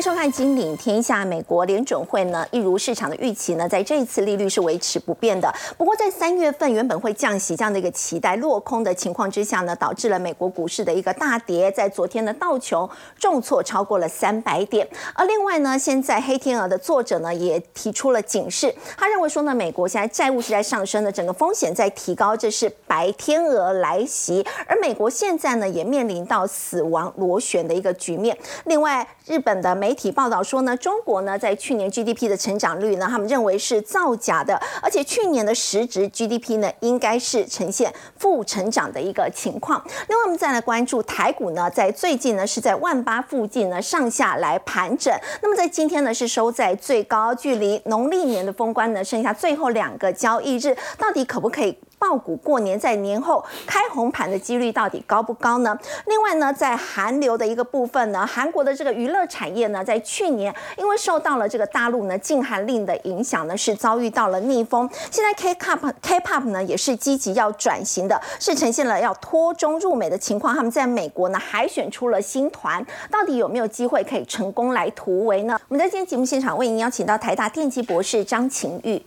[0.00, 1.24] 收看《金领天下》。
[1.26, 5.52] 美国联准会呢，一如市场的预期呢，在这一次利率是维持不变的。
[5.76, 11.70] 不过，在三月份原本会降息这样的一个期待落空的情况之下呢，导致了美国股市的一个大跌。
[11.70, 14.88] 在昨天的道琼重挫超过了三百点。
[15.14, 24.44] 而另外呢，现在黑天鹅的作者呢也提出了警示，他认为说呢，美国现在债务是在上升的，整个风险在提高，这是白天鹅来袭。
[24.66, 28.36] 而美国现在呢，也面临到死亡螺旋的一个局面。
[28.64, 39.84] 另外，日本的美媒体报道说呢，中国呢在去年 GDP 的成长率呢，他们认为是造假的，而且去年的实质 GDP 呢应该是呈现负成长的一个情况。
[40.06, 45.12] 另外，我们再来关注台股呢，在最近呢是在万八附近呢上下来盘整。
[45.42, 51.76] 那么在今天呢是收在最高，距离农历年的封关呢剩下最后两个交易日，到底可不可以？
[52.00, 55.78] 爆股过年在年后开红盘的几率到底高不高呢？
[56.06, 64.88] 另外呢，在韩流的一个部分呢，韩国的这个娱乐产业呢，在去年因为受到了这个大陆呢禁韩令的影响呢，是遭遇到了逆风。
[65.10, 70.56] 现在 K-pop K-pop 呢也是积极要转型的，是呈现了要脱中入美的情况。
[70.56, 75.60] 他们在美国呢海选出了新团，到底有没有机会可以成功来突围呢？
[75.68, 79.02] 我们在今天节目现场为您邀请到台大电机博士张晴玉。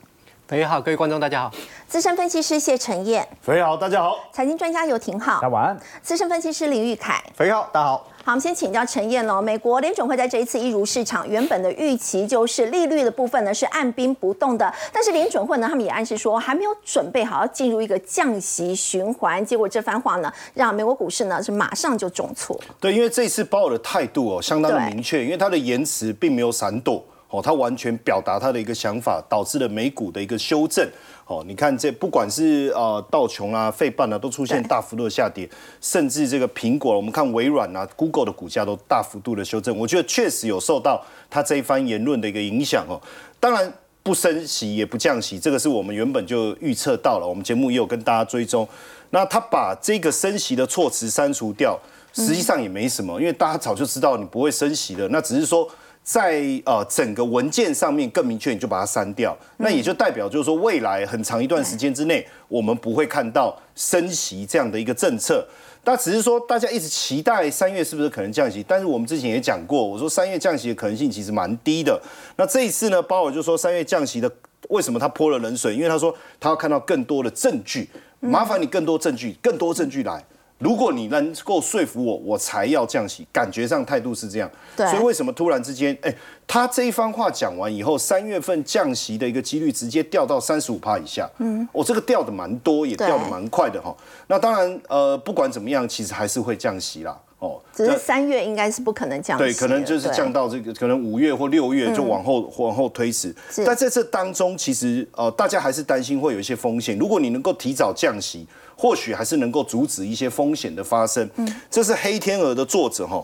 [0.45, 1.52] 肥好，各位观众大家好。
[1.88, 4.17] 资深分析师谢承彦，肥好，大家好。
[4.33, 5.80] 财经专家游廷浩，大家晚安。
[6.02, 7.97] 资深分析师林玉凯，肥好，大家好。
[8.25, 9.41] 好，我们先请教陈燕喽。
[9.41, 14.71] 美国联准会在这一次一如市场原本的预期，就是利率的部分呢是按兵不动的。
[14.91, 19.44] 但是联准会呢，他们也暗示说还没有准备好要进入一个降息循环。
[19.45, 22.59] 结果这番话呢，让美国股市呢是马上就重挫。
[22.81, 27.02] 对，因为这次鲍尔的态度哦相当的明确，因为他的言辞并没有闪躲。
[27.34, 30.88] 哦，他完全表达他的一个想法，导致了美股的一个修正。
[31.26, 35.50] 哦，你看这不管是呃道琼啊、费半啊，都出现大幅度的下跌，
[35.81, 39.76] 甚至这个苹果，我们看微软啊、Google 的股价都大幅度的修正。
[39.76, 43.02] 我觉得确实有受到他这一番言论的一个影响哦。
[43.39, 43.73] 当然
[44.04, 47.27] 不升息也不降息，这个是我们原本就预测到了。
[47.27, 48.67] 我们节目也有跟大家追踪。
[49.10, 51.80] 那他把这个升息的措辞删除掉，
[52.14, 55.67] 实际上也没什么，因为大家早就知道你不会升息的，那只是说。
[56.03, 65.47] 在呃整个文件上面更明确，你就把它删掉，那也就代表就是说未来很长一段时间之内，我们不会看到升息这样的一个政策。
[65.86, 72.02] 那只是说大家一直期待三月是不是可能降息，但是我们之前也讲过，我说三月降息的可能性其实蛮低的。
[72.37, 74.31] 那这一次呢，鲍尔就说三月降息的，
[74.69, 75.75] 为什么他泼了冷水？
[75.75, 80.23] 因为他说他要看到更多的证据，麻烦你更多证据，更多证据来。
[80.63, 83.27] 如果你能够说服我，我才要降息。
[83.33, 86.15] 感觉上态度是这样，所以为什么突然之间，哎，
[86.47, 91.29] 他这一番话讲完以后，三月份降息的一个几率直接掉到三十五趴以下。
[91.39, 93.93] 嗯，我这个掉的蛮多，也掉的蛮快的哈。
[94.27, 97.19] 那当然，呃，不管怎么样，其实还是会降息啦。
[97.43, 103.36] 哦，只是三月应该是不可能降息，对，可能就是降到这个，可能五月或六月就往后往后推迟。
[103.65, 106.98] 但在这当中，其实呃，大家还是担心会有一些风险。
[106.98, 108.48] 如果你能够提早降息。
[108.76, 111.30] 或许还是能够阻止一些风险的发生。
[111.36, 113.23] 嗯，这是《黑天鹅》的作者哈，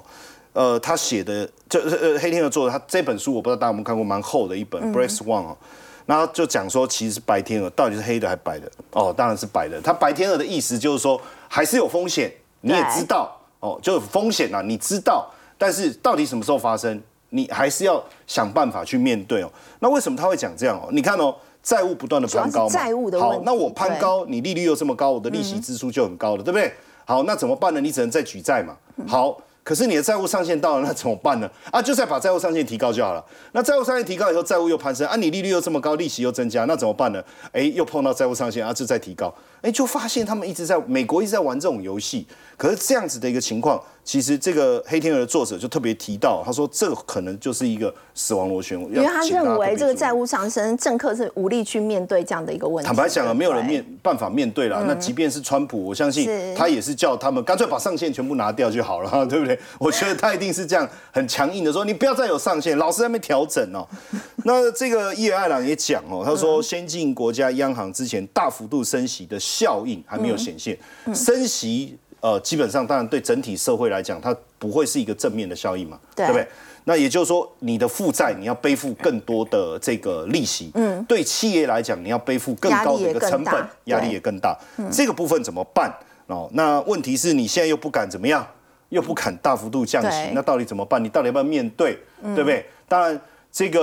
[0.54, 5.58] 呃，他写的这呃《黑天鹅》作者他这本书我不知道大家有没有看过，蛮厚的一本《Brace One》啊。
[6.06, 8.72] 然后就讲说，其实是白天鹅到底是黑的还是白的？
[8.92, 9.82] 哦，当然是白的。
[9.82, 12.32] 他白天鹅的意思就是说，还是有风险，
[12.62, 19.52] 你也知道哦，就有风险啊，你知道，但是到底什么时候发生，你还是要想办法去面对哦。
[19.80, 20.90] 那为什么他会讲这样哦？
[20.92, 21.36] 你看哦。
[21.62, 22.80] 债务不断的攀高嘛，
[23.20, 26.74] 好，那我攀高，你利率又这么高，我的利息支出就很高了，对不对？
[27.04, 27.82] 好，那怎么办呢？
[27.82, 28.78] 你只能再举债嘛。
[29.06, 31.52] 好，可是你的债务上限到了，那怎么办呢？
[31.70, 33.24] 啊，就再把债务上限提高就好了。
[33.52, 37.22] 那债务上限提高以后，债务又攀升，啊，你利率又这么高，利息又增加，那怎么办呢？
[37.52, 39.32] 哎，又碰到债务上限，啊，就再提高，
[39.62, 42.26] 哎，就发现他们一直在美国一直在玩这种游戏。
[42.58, 43.82] 可是这样子的一个情况。
[44.02, 52.88] 其实这个黑天鹅的作者就特别提到，他说这可能就是一个死亡螺旋，因为他认为这个债务上升，政客是无力去面对这样的一个问题。
[52.88, 54.84] 坦白讲啊，没有人面办法面对了。
[54.88, 59.60] 那即便是川普，我相信他也是叫他们干脆把上限全部拿掉就好了， 对不对？
[59.78, 63.88] 我觉得他一定是这样很强硬的说，你不要再有上限，老是在那边调整哦。
[64.44, 70.78] 那这个伊尔艾朗也讲哦，他说先进国家央行之前大幅度升息的效应还没有显现，
[71.14, 71.98] 升息。
[72.22, 76.46] 呃，基本上当然对整体社会来讲，它不会是一个正面的效应嘛，对不对？
[76.84, 84.54] 那也就是说，你的负债你要背负更多的这个利息，嗯，对企业来讲，你要背负更高的一个成本，压力也更大。
[84.92, 85.90] 这个部分怎么办？
[86.28, 88.46] 哦，那问题是你现在又不敢怎么样，
[88.90, 91.02] 又不敢大幅度降息，那到底怎么办？
[91.02, 91.98] 你到底要不要面对？
[92.36, 92.66] 对不对？
[92.90, 93.18] 当然，
[93.50, 93.80] 这个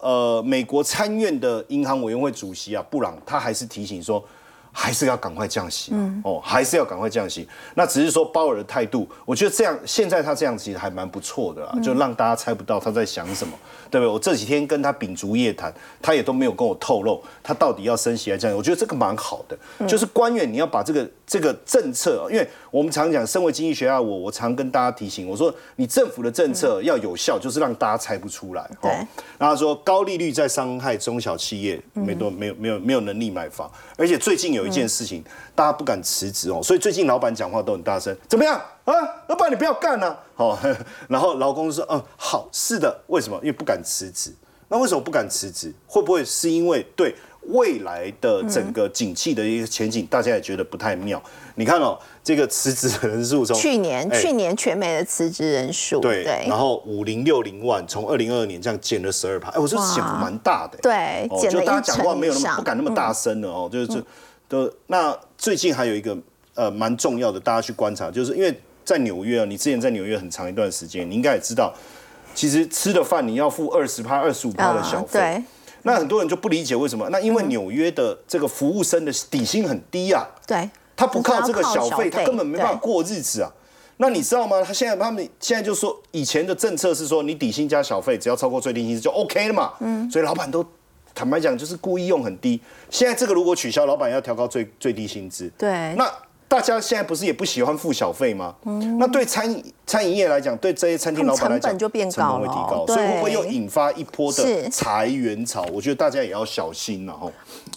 [0.00, 4.20] 呃，美国参院的银行委员会主席啊，布朗他还是提醒说。
[4.72, 5.92] 还是要赶快降息，
[6.24, 7.48] 哦，还是要赶快降息。
[7.74, 13.52] 那只是说鲍尔的态度，我觉得这样现在他这样其实还蛮不错的啦，就让大家猜不到他在想什么，
[13.90, 14.12] 对不对？
[14.12, 18.56] 我这几天跟他秉烛夜谈，他也都没有跟我透露他到底要升息还是降息。
[18.56, 28.70] 我觉得这个蛮好的，就是官员你要把这个这个政策，因为我们常讲，身为经济学家，我我常跟大家提醒，我说你政府的政策要有效，就是让大家猜不出来。
[28.80, 28.90] 对。
[29.38, 35.24] 然后说高利率在伤害中小企业，没多没有没有没有能力买房，而且最近有一件事情，
[35.54, 38.94] 大家不敢辞职哦，所以最近老板讲话都很大声，怎么样啊？
[39.28, 40.58] 老板你不要干了，好，
[41.08, 43.36] 然后劳工说，嗯，好，是的，为什么？
[43.38, 44.34] 因为不敢辞职。
[44.68, 45.74] 那为什么不敢辞职？
[45.86, 47.14] 会不会是因为对？
[47.44, 51.20] 未来的整个景气的一个前景，大家也觉得不太妙。
[51.54, 60.78] 你看哦，这个辞职人数从去年去年全美的辞职人数对，然后五零六零万，从二零二二年这样减了十二趴，哎，我说减幅蛮大的。
[60.82, 63.94] 对，就大家讲话没有那么不敢那么大声了哦，就是就
[64.50, 66.18] 都那最近还有一个
[66.54, 68.52] 呃蛮重要的，大家去观察，就是因为
[68.84, 71.72] 在纽约啊，你之前在纽约很长一段时间，你应该也知道，
[72.34, 75.40] 其实吃的饭你要付二十趴、二十五趴的小费。
[75.82, 77.08] 那很多人就不理解为什么？
[77.10, 83.50] 那因为纽约的这个服务生的底薪很低啊，对，他不靠这个小费，他根本没办法过日子啊。
[83.98, 84.62] 那你知道吗？
[84.62, 89.72] 他现在他们现在就说，以前的政策是说，你底薪加小费，只要超过最低薪资就 OK 了嘛。
[89.80, 90.64] 嗯，所以老板都
[91.14, 92.60] 坦白讲，就是故意用很低。
[92.90, 95.50] 现在这个如果取消，老板要调高最最低薪资。
[95.58, 96.10] 对，那。
[96.50, 98.52] 大家现在不是也不喜欢付小费吗？
[98.64, 105.64] 嗯那对餐饮餐饮业来讲，对这些餐厅老板来讲，成本就变高了提高，所以会不会又引发一波的裁员潮？
[105.72, 107.30] 我觉得大家也要小心了哈。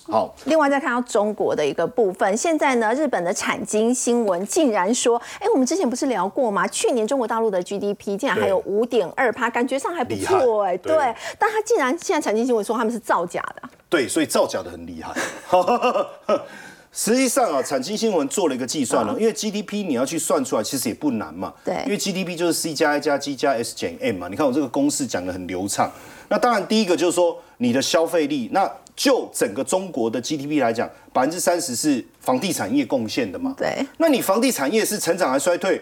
[0.07, 6.67] 好，另外再看到中国的一个部分，现在呢，日本的产经新闻竟然说，哎，我们之前不是聊过吗？
[6.67, 10.75] 去年中国大陆的 GDP 竟然还有五点二趴，感觉上还不错哎。
[10.77, 10.95] 对，
[11.37, 13.69] 但他竟然现在产经新闻说他们是造假的。
[13.87, 15.13] 对，所以造假的很厉害。
[16.95, 21.51] 实际上啊，产经新闻做了一个计算了，因为 GDP 你要去算出来，其实也不难嘛。
[21.65, 24.27] 对，因为 GDP 就是 C 加 I 加 G 加 S 减 M 嘛。
[24.29, 25.91] 你看我这个公式讲的很流畅。
[26.29, 33.55] 那当然，第一个就是说你的消费力，那就整个中国的 GDP 来讲，百分之三十是房地产业贡献的嘛。
[33.57, 33.83] 对。
[33.97, 35.81] 那你房地产业是成长还衰退？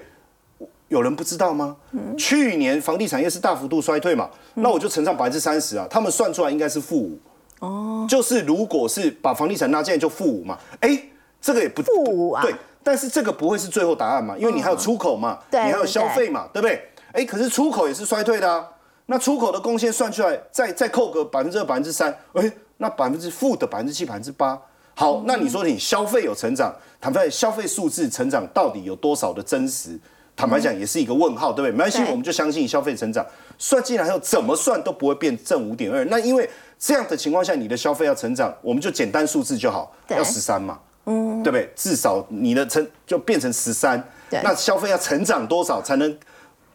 [0.88, 1.76] 有人不知道吗？
[2.18, 4.30] 去年房地产业是大幅度衰退嘛？
[4.56, 7.20] 那我就乘上百分之三十啊，他们算出来应该是负五。
[7.62, 11.00] 哦，就是如果是把房地产拿进来就负五嘛，哎，
[11.40, 16.90] 这个也不负五啊，对，但是这个不会是最后答案嘛，因为你还有出口嘛，你还有消费嘛，对不对？
[17.12, 18.68] 哎，可是出口也是衰退的啊，
[19.06, 24.60] 那出口的贡献算出来，再再扣个百分之二、百分之三，哎，那百分之负的百分之七、百分之八，
[24.96, 30.00] 好，那你说你消费有成长，坦白消费数字成长到底有多少的真实？
[30.36, 31.72] 坦白讲也是一个问号，对不对？
[31.72, 33.24] 没关系，我们就相信消费成长，
[33.60, 36.50] 算进来后怎么算都不会变正五点二，那因为。
[36.84, 41.72] 这样的情况下，你的消费要成长，我们就简单数字就好，要十三嘛，嗯，对不对？
[41.76, 46.18] 至少你的成就变成十三，那消费要成长多少才能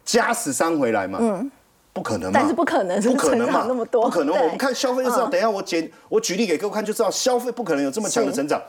[0.05, 1.19] 加十三回来嘛？
[1.21, 1.51] 嗯，
[1.91, 2.39] 不可能嘛？
[2.39, 3.65] 但是不可能，不可能嘛？
[3.67, 4.33] 那么多，不可能。
[4.33, 8.61] 我们看消费就知道，等一下我简我举例给各位看就知道，消费不可能有这么强的成长，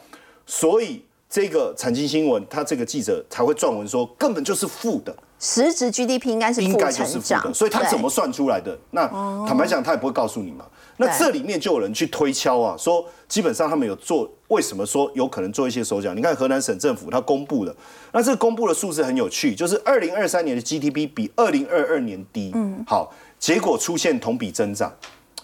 [0.44, 5.14] 所以这个产经新闻，他这个记者才会撰文说，根本就是负的。
[5.38, 8.76] 实质 GDP 应该是应该就是负的，所以他怎么算出来的？
[8.90, 9.06] 那
[9.46, 10.64] 坦白讲，他也不会告诉你嘛。
[11.00, 16.12] 那这里面就有人去推敲啊，说基本上他们有做，为什么说有可能做一些手脚？
[16.12, 17.72] 你看河南省政府他公布的，
[18.12, 24.92] 那这公布的数字很有趣，就是二零二三年的 GDP 比二零二二年低，嗯，好，结果出现同比增长，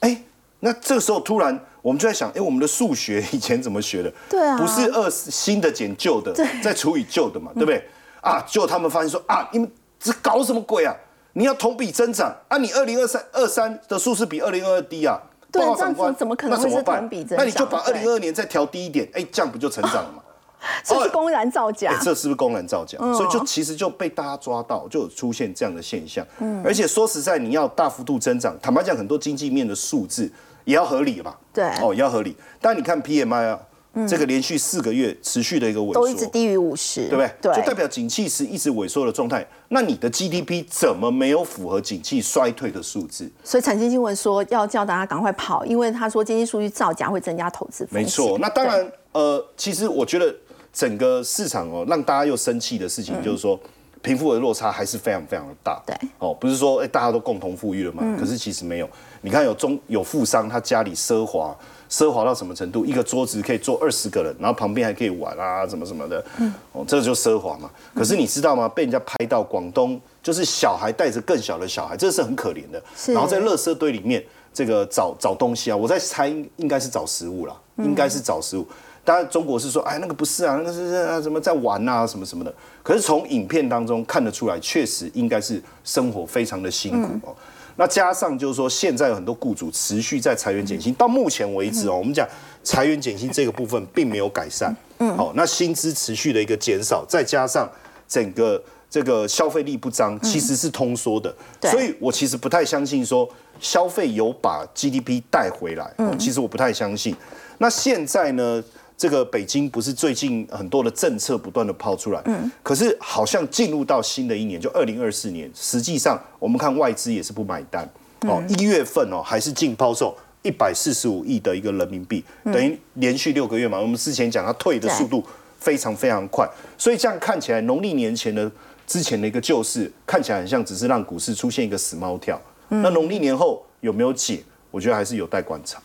[0.00, 0.20] 哎，
[0.58, 4.12] 那这个时候突然我们就在想，哎，我们的数学以前怎么学的？
[4.28, 7.80] 对啊，不是二新的减旧的，再除以旧的嘛，对不对？
[8.20, 9.70] 啊，就他们发现说啊，你们
[10.04, 10.94] 这搞什么鬼啊？
[11.32, 15.18] 你要同比增长啊，你二零二三二三的数是比二零二二低啊。
[15.50, 17.38] 对，这样子怎么可能会是同比增长？
[17.38, 20.22] 那你就把二零二二年再调低一点，哎，这样不就成长了吗？
[20.84, 22.98] 这是公然造假，这是不是公然造假？
[22.98, 26.26] 所以就其实就被大家抓到，就有出现这样的现象。
[26.38, 30.30] 嗯，而且说实在，你要大幅度增长，坦白讲，很多经济面的数字
[30.64, 31.36] 也要合理吧？
[31.52, 32.36] 对，哦，也要合理。
[32.60, 33.60] 但你看 PMI 啊。
[34.08, 37.30] 这个连续四个月持续的一个萎缩，都一直低于五十，对不对？
[37.40, 39.46] 对，就代表景气是一直萎缩的状态。
[39.68, 43.30] 那你的 GDP 怎么没有符合景气衰退的数字？
[43.44, 48.02] 所以产经新闻说要叫大家赶快跑，因为他说经济数据造假会增加投资风险。
[48.02, 50.34] 没错，那当然，呃，其实我觉得
[50.72, 53.58] 整个市场哦，让大家又生气的事情就是说，
[54.02, 55.80] 贫富的落差还是非常非常的大。
[55.86, 58.02] 对，哦，不是说哎大家都共同富裕了嘛？
[58.18, 58.90] 可是其实没有。
[59.22, 61.56] 你看有中有富商，他家里奢华。
[61.90, 62.84] 奢华到什么程度？
[62.84, 66.24] 一个桌子可以坐二十个人，然后旁边还可以玩啊，什么什么的。
[66.38, 67.70] 嗯，哦，这个就奢华嘛。
[67.94, 68.68] 可是你知道吗？
[68.68, 72.82] 被人家拍到广东，就是小孩带着更小的小孩，这是很可怜的。
[73.12, 75.76] 然后在垃圾堆里面，这个找找东西啊。
[75.76, 78.66] 我在猜，应该是找食物啦，应该是找食物。
[79.04, 82.52] 当然中国是说，哎，那个不是啊，那个是啊什么在玩啊，什么什么的。
[82.82, 87.36] 可是从影片当中看得出来，确实应该是生活非常的辛苦哦。
[87.76, 92.26] 那加上就是说，现在有很多雇主持续在裁员减薪，到目前为止哦，我们讲
[92.62, 94.74] 裁员减薪这个部分并没有改善。
[94.98, 97.68] 嗯，好，那薪资持续的一个减少，再加上
[98.08, 101.34] 整个这个消费力不彰，其实是通缩的。
[101.62, 103.28] 所以我其实不太相信说
[103.60, 105.92] 消费有把 GDP 带回来。
[105.98, 107.14] 嗯，其实我不太相信。
[107.58, 108.62] 那现在呢？
[108.96, 117.88] 这个北京不是最近很多的政策不断的抛出来，嗯，可是好像进入到新的一年，就二零二四年，实际上我们看外资也是不买单，
[118.20, 125.24] 哦，一月份哦还是净抛售一百四十五亿的一个人民币，等于连续六个月嘛，我们之前讲它退的速度
[125.58, 126.48] 非常非常快，
[126.78, 128.50] 所以这样看起来农历年前的
[128.86, 134.42] 之前的一个救市看起来很像只是让股市出现一个死猫跳，那农历年后有没有解？
[134.70, 135.80] 我觉得还是有待观察。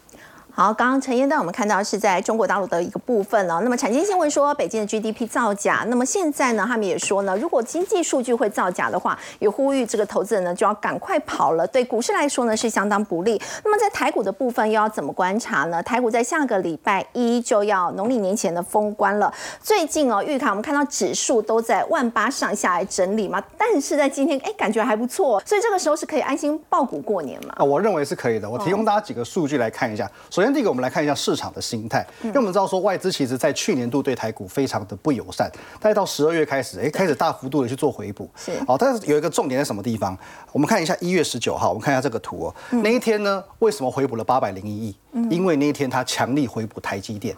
[0.59, 3.61] 好，刚刚陈燕带我们看到是在中国大陆的一个部分了。
[3.61, 11.65] 那么产经新闻说北京的 GDP 造假，那么现在呢，他们也说呢，如果经济数据会造假的话，也呼吁这个投资人呢就要赶快跑了。
[11.65, 13.41] 对股市来说呢是相当不利。
[13.63, 15.81] 那么在台股的部分又要怎么观察呢？
[15.81, 19.33] 台股在下个礼拜一就要农历年前的封关了。
[19.63, 27.53] 最近哦，预看我们看到指数都在万八上下来整理嘛，但是在今天哎感觉还不错，所以这个时候是可以安心爆股过年嘛？
[27.55, 28.49] 啊，我认为是可以的。
[28.49, 30.05] 我提供大家几个数据来看一下。
[30.29, 30.48] 首先。
[30.53, 38.29] 第一个，我们来看一下市场的心态，因为我们知道说外资其实在去年度对台股非常的不友善，但是到十二月开始，哎，开始大幅度的去做回补。
[38.35, 40.17] 是，好，但是有一个重点在什么地方？
[40.51, 44.95] 我们看一下一月十九号，我们看一下这个图哦，那一天呢，为什么回补了八百零一亿？
[45.29, 47.35] 因为那一天它强力回补台积电。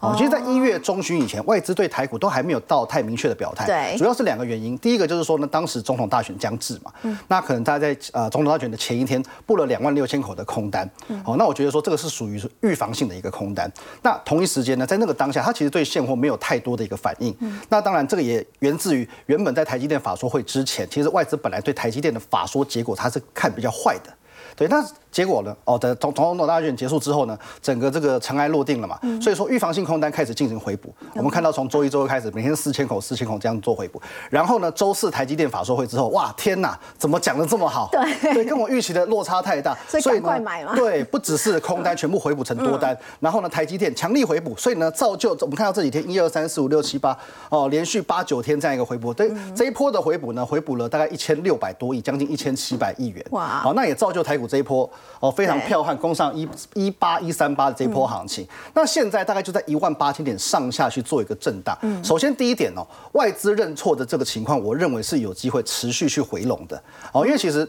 [0.00, 3.66] 哦，其实，在一月中旬以前，外资对台股都还没有到太明确的表态。
[3.66, 4.76] 对，主要是两个原因。
[4.78, 10.88] 第一个就是说呢，当时总统大选将至嘛，嗯，那可能大家在呃总统大选的前一天布了两万六千口的空单。
[11.24, 13.70] 哦，那我觉得说这个是属于是预防性的一个空单。
[14.02, 17.34] 那同一时间呢，在那个当下，它其实对现货没有太多的一个反应。
[17.40, 24.12] 嗯，那当然这个也源自于原本在台积电法说会之前，其实外资本来对台积电的法说结果，它是看比较坏的。
[24.56, 25.54] 对，那结果呢？
[25.64, 30.94] 哦，的总总统大选结束之后呢，整个这个尘埃落定了嘛，所以说预防性空单开始进行回补。
[31.14, 34.00] 我们看到从周一、周二开始，每天四千口、四千口这样做回补。
[34.30, 37.88] 然后呢，周四台积电法说会之后，哇，天哪，怎么讲的这么好？
[37.92, 40.74] 对，对，跟我预期的落差太大，所以赶快买嘛。
[40.74, 47.16] 对，不只是空单 全部回补成多单，然后呢，台积电强力回补，所以呢，造就我们看到这几天一二三四五六七八
[47.50, 49.12] 哦，连续八九天这样一个回补。
[49.12, 53.22] 对，这一波的回补呢，回补了大概一千六百多亿，将近一千七百亿元。
[53.30, 54.88] 哇，好，那也造就台股这一波。
[55.20, 61.78] 哦，非常彪悍，攻上一一八一三八的这一波行情，那现在大概就在一万八千点上下去做一个震荡。
[61.82, 66.82] 嗯，首先第一点哦，外资认错的这个情况，我认为是有机会持续去回笼的。
[67.12, 67.64] 哦，因为其实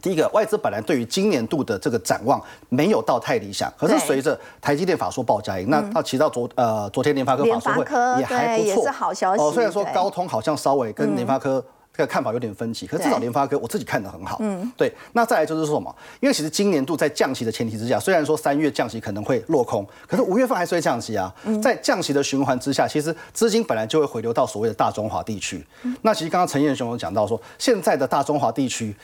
[0.00, 7.84] 第一个外资本来对于今年度的这个展望没有到太理想，可是随着台积电法说报价，那那提到昨呃昨天联发科法说会
[8.20, 9.42] 也还不错，是好消息。
[9.42, 11.64] 哦，虽然说高通好像稍微跟联发科。
[11.94, 14.38] 这个看法有点分歧，可是至少联发科我自己看得很好。
[14.40, 14.90] 嗯，对。
[15.12, 15.94] 那再来就是说什么？
[16.20, 21.32] 因为其实今年度在降息的前提之下，虽然说三月降息可能会落空，可是五月份还是会降息啊。
[21.62, 25.62] 在降息的循环之下，其实资金本来就会回流到所谓的大中华地区。
[26.00, 28.96] 那其实刚刚陈彦雄有讲到说，现在的大中华地区。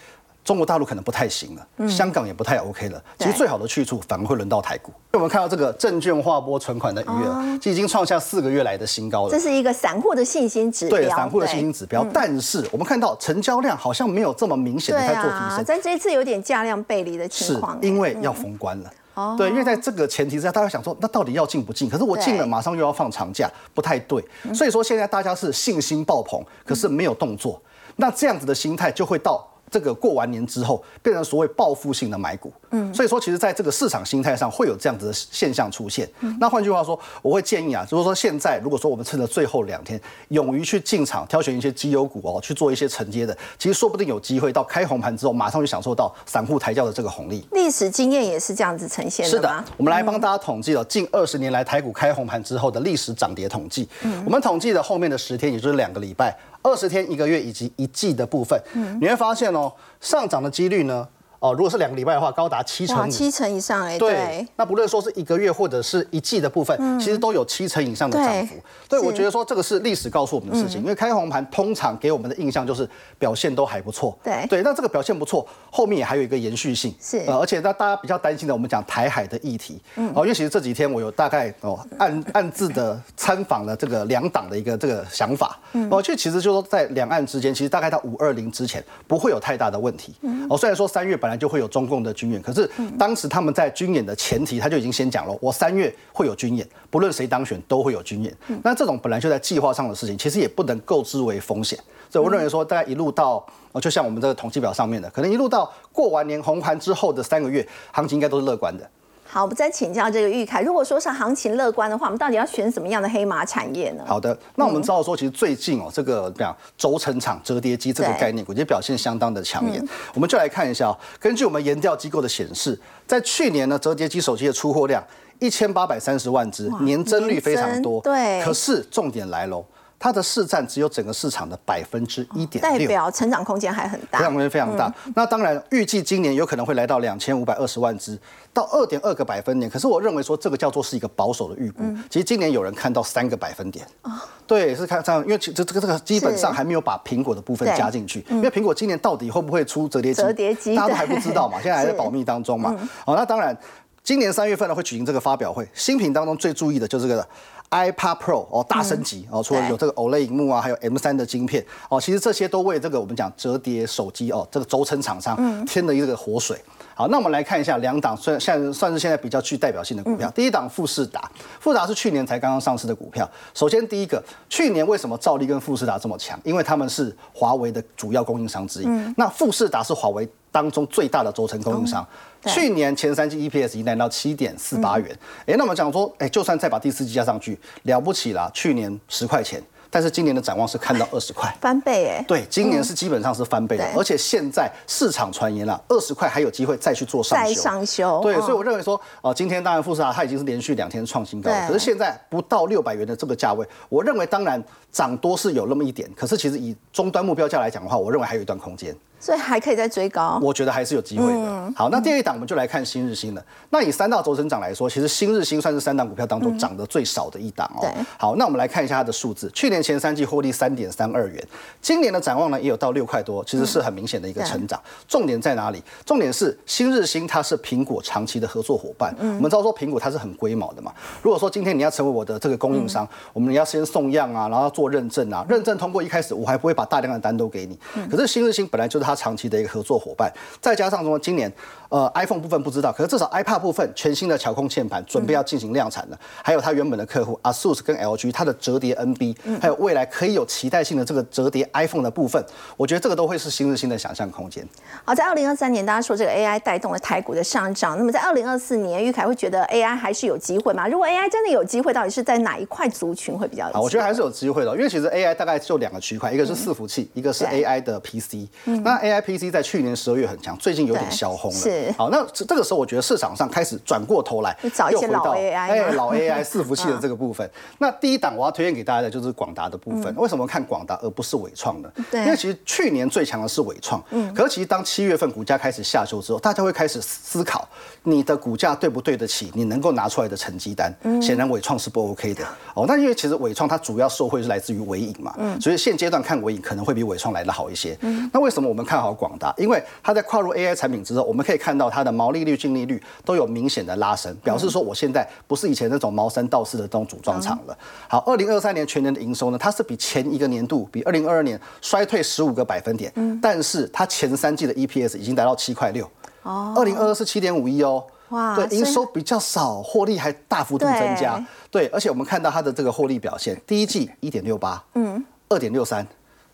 [0.48, 3.04] 中国大陆可能不太行了，香港也不太 OK 了。
[3.18, 4.90] 其实最好的去处反而会轮到台股。
[5.12, 9.30] 我们看到这个证券划拨存款的余额，已经创下四个月来的新高了。
[9.30, 10.96] 这是一个散户的信心指标。
[10.96, 12.02] 对，散户的信心指标。
[12.14, 15.64] 但是我们看到成交量好像没有这么明显的在做提升。
[15.68, 17.78] 但这一次有点价量背离的情况。
[17.78, 18.90] 是因为要封关了。
[19.12, 19.34] 哦。
[19.36, 21.90] 对，因为在这个前提之下，大家想说，那到底要进不进？
[21.90, 24.24] 可是我进了，马上又要放长假，不太对。
[24.54, 27.60] 所以说现在大家是信心爆棚，可是没有动作。
[27.96, 29.46] 那这样子的心态就会到。
[29.70, 36.08] 这个过完年之后，变成所谓报复性的买股，嗯，所以说其实在这个市场心态上会有这样子的现象出现。
[36.40, 47.46] 那换句话说，我会建议啊，就是说现在如果说我们趁着最后两天，勇于去进场挑选一些绩优股哦，去做一些承接的，其实说不定有机会到开红盘之后，马上就享受到散户抬轿的这个红利。
[47.52, 49.30] 历史经验也是这样子呈现的。
[49.30, 53.88] 是的，我们来帮大家统计了近二十年来台股开红盘之后的历史涨跌统计。
[54.02, 56.36] 嗯，我们统计的后面的十天，也就是两个礼拜。
[56.68, 58.60] 二十天、一个月以及一季的部分，
[59.00, 61.08] 你会发现哦，上涨的几率呢？
[61.40, 63.96] 哦，如果是两个礼拜的话，高达七成，七成以上哎。
[63.98, 68.56] 对，那不论说是一个月或者是一季的部分，其实都有七成以上的涨幅。
[68.88, 74.18] 对，我觉得说这个是历史告诉我们的事情，因为开红盘通常给我们的印象就是表现都还不错。
[74.24, 76.92] 对，对，那这个表现不错，后面也还有一个延续性。
[77.00, 79.80] 是，而且那大家比较担心的，我们讲台海的议题。
[79.94, 80.12] 嗯。
[80.16, 85.56] 哦，因为其实这几天我有大概哦暗暗自的参访了这个两党的一个这个想法。
[85.72, 85.88] 嗯。
[85.88, 90.14] 哦，就其实就说在两岸之间，其实大概到五二零之前不会有太大的问题。
[90.22, 90.44] 嗯。
[90.50, 92.66] 哦，虽然说三月本本来就会有中共的军演，可是
[92.98, 98.34] 当时他们在军演的前提，他就已经先讲了，我三月会有军演，不论谁当选都会有军演。
[98.64, 101.78] 那这种本来就在计划上的事情，其实也不能够之为风险。
[102.08, 103.44] 所以我认为说，大概一路到，
[103.82, 108.90] 就像我们这个统计表上面的，可能一路到过完年红盘之后的三个月，行情应该都是乐观的。
[109.30, 114.02] 好，我们再请教这个玉凯，如果说是行情乐观的话，我们到底要选什么样的黑马产业呢？
[114.06, 119.86] 好的，那我们知道说，其实最近哦，这个怎样轴承厂折叠机这个概念，我觉得表现相当的抢眼。
[120.14, 125.04] 我们就来看一下，根据我们研调机构的显示，在去年呢，折叠机手机的出货量
[125.38, 128.00] 一千八百三十万只，年增率非常多。
[128.00, 129.62] 对，可是重点来喽。
[129.98, 134.92] 它的市占只有整个市场的百分之一点六，代表成长空间还很大，成长空间非常大。
[135.16, 138.16] 那当然，预计今年有可能会来到两千五百二十万只，
[138.52, 139.68] 到二点二个百分点。
[139.68, 141.82] 可是我认为说这个叫做是一个保守的预估。
[142.08, 143.84] 其实今年有人看到三个百分点。
[144.02, 152.72] 啊，对，是看这样，因为这这个这个基本上还没有把苹果的部分加进去，因为苹果今年到底会不会出折叠机，折叠机大家都还不知道嘛，现在还在保密当中嘛。
[153.04, 153.56] 好，那当然，
[154.04, 157.26] 今年三月份呢会举行这个发表会，新品当中最注意的就是这个。
[157.70, 166.58] iPad Pro 哦，大升级哦，除了有这个 OLED 荧幕啊，还有 M3 的晶片哦，其实这些都为这个我们讲折叠手机哦，这个轴承厂商添了一个活水。
[166.98, 170.28] 好，那我们来看一下两档，算现在算是现在比较具代表性的股票。
[170.32, 173.30] 第一档富士达，富士达是去年才刚刚上市的股票。
[173.54, 176.36] 首先第一个，去年为什么兆利跟富士达这么强？
[176.42, 178.88] 因为他们是华为的主要供应商之一。
[179.16, 182.04] 那富士达是华为当中最大的轴承供应商。
[182.46, 189.62] 去年前三季 EPS 已经来到七点四八元，哎，那我们讲说，哎，就算再把第四季加上去，了不起啦，去年十块钱。
[189.90, 192.24] 但是今年的展望是看到二十块，翻倍哎！
[192.28, 197.54] 对，今年是基本上是翻倍的，而且现在市场传言了，二十块还有机会再去做上修。
[197.54, 198.20] 再上修。
[198.22, 208.94] 对，所以我认为说，呃，今天当然富士达它已经是连续两天创新高，可是现在不到六百元的这个价位，我认为当然涨多是有那么一点，可是其实以终端目标价来讲的话，我认为还有一段空间。
[209.20, 211.72] 所以还可以再追高，我觉得还是有机会的。
[211.74, 213.44] 好，那第二档我们就来看新日新了。
[213.70, 217.88] 那以三大轴承长来说，其实新日新算是三档股票当中涨得最少的一档哦。
[218.16, 219.50] 好，那我们来看一下它的数字。
[219.52, 221.44] 去年前三季获利三点三二元，
[221.82, 224.80] 今年的展望呢也有到六块多，其实是很明显的一个成长。
[225.08, 225.82] 重点在哪里？
[226.06, 229.12] 重点是新日新它是苹果长期的合作伙伴。
[229.18, 230.92] 我们知道说苹果它是很龟毛的嘛。
[231.22, 237.76] 如果说今天你要成为我的这个供应商，我们要先送样啊，然后要做认证啊，认证通过一开始我还不会把大量的单都给你。
[238.08, 239.07] 可是新日新本来就是。
[239.08, 241.50] 它长期的一个合作伙伴，再加上说今年，
[241.88, 252.44] 呃，iPhone 部分不知道，可是至少 iPad 部分全新的巧控键盘准备要进行量产了，还有它原本的客户 ASUS 跟 LG，它的折叠 NB，还有未来可以有期待性的这个折叠 iPhone 的部分，
[252.76, 254.62] 我觉得这个都会是新日新的想象空间。
[255.06, 260.86] 好，在二零二三年，大家说这个 AI 带动了台股的上涨，那么在二零二四年，玉凯会觉得 AI 还是有机会吗？
[260.86, 263.70] 如果 AI 真的有机会，到底是在哪一块族群会比较？
[263.72, 268.48] 好，我觉得还是有机会的，因为其实 AI 大概就两个区块，一个是伺服器，一个是 AI 的 PC。
[268.82, 271.58] 那 A I P C 在去年十二月很强，最近有点消轰了。
[271.58, 274.56] 是，好，那这个时候我觉得市场上开始转过头来，
[274.90, 277.48] 又回到哎老 A I 伺服器的这个部分。
[277.78, 280.14] 那第一档我要推荐给大家的就是广达的部分。
[280.16, 281.90] 为什么看广达而不是伟创呢？
[282.10, 284.02] 对，因为其实去年最强的是伟创。
[284.10, 284.32] 嗯。
[284.34, 287.68] 可是其实当七月份股价开始下修之后，大家会开始思考
[288.02, 290.92] 你的股价对不对得起你能够拿出来的成绩单。
[291.02, 291.20] 嗯。
[291.22, 292.44] 显然伟创是不 OK 的。
[292.74, 295.34] 哦，那因为其实伟创它主要受惠是来自于伟影嘛。
[295.38, 295.60] 嗯。
[295.60, 297.96] 所以现阶段看伟影可能会比伟创来的好一些。
[298.00, 298.28] 嗯。
[298.32, 299.28] 那为什么我们看好广？
[299.28, 307.76] 广大，因为它在跨入 AI 产品之后，我们可以看到它的毛利率、净利率都有明显的拉升，表示说我现在不是以前那种毛三道四的这种组装厂了。
[308.08, 316.10] 好，二零二三年全年的营收呢，它是比前一个年度比二零二二年衰退十五个百分点，但是它前三季的 EPS 已经达到七块六，
[316.44, 326.06] 哦，二零二二是七点五一哦，哇，对，营收比较少，获利还大幅度增加，对，而且我们看到它的这个获利表现，第一季一点六八，嗯，二点六三。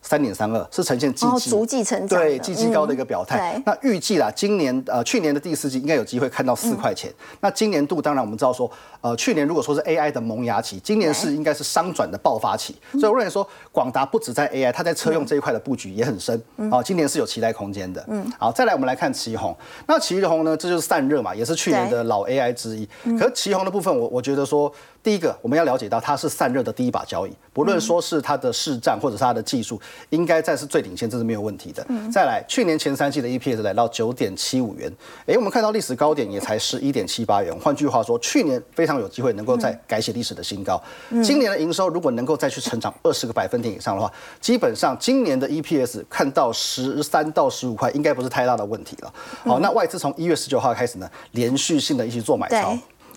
[0.06, 3.60] 三点三二是呈现积极逐季成长，对积极高的一个表态。
[3.64, 7.10] 那预计啦，今年呃去年的第四季应该有机会看到四块钱。
[7.40, 12.76] 那今年度当然我们知道说，呃去年如果说是 AI 的萌芽期，今年是应该是商转的爆发期。
[12.92, 16.38] 所以我认为说，广达不止在 AI，它在车用这一块的布局也很深。
[16.70, 18.04] 哦，今年是有期待空间的。
[18.08, 19.56] 嗯，好，再来我们来看奇宏。
[19.86, 22.86] 那奇宏呢，这就是散热嘛，也是去年的老 AI 之一。
[23.18, 24.70] 可是奇宏的部分，我我觉得说。
[25.04, 31.86] 第一个，我们要了解到它是散热的第一把交椅，不论说是它的市占或者是它的技术，应该在是最领先，这是没有问题的。
[32.10, 34.90] 再来，去年前三季的 EPS 来到九点七五元，
[35.26, 37.54] 哎，我们看到历史高点也才十一点七八元。
[37.60, 40.82] 换句话说，去年非常有机会能够再改写历史的新高。
[41.22, 49.12] 今年的营收如果能够再去成长二十个百分点以上的话，基本上今年的 EPS 看到十三到十五块，应该不是太大的问题了。
[49.44, 52.74] 好，那外资从一月十九号开始呢，连续性的一起做买超。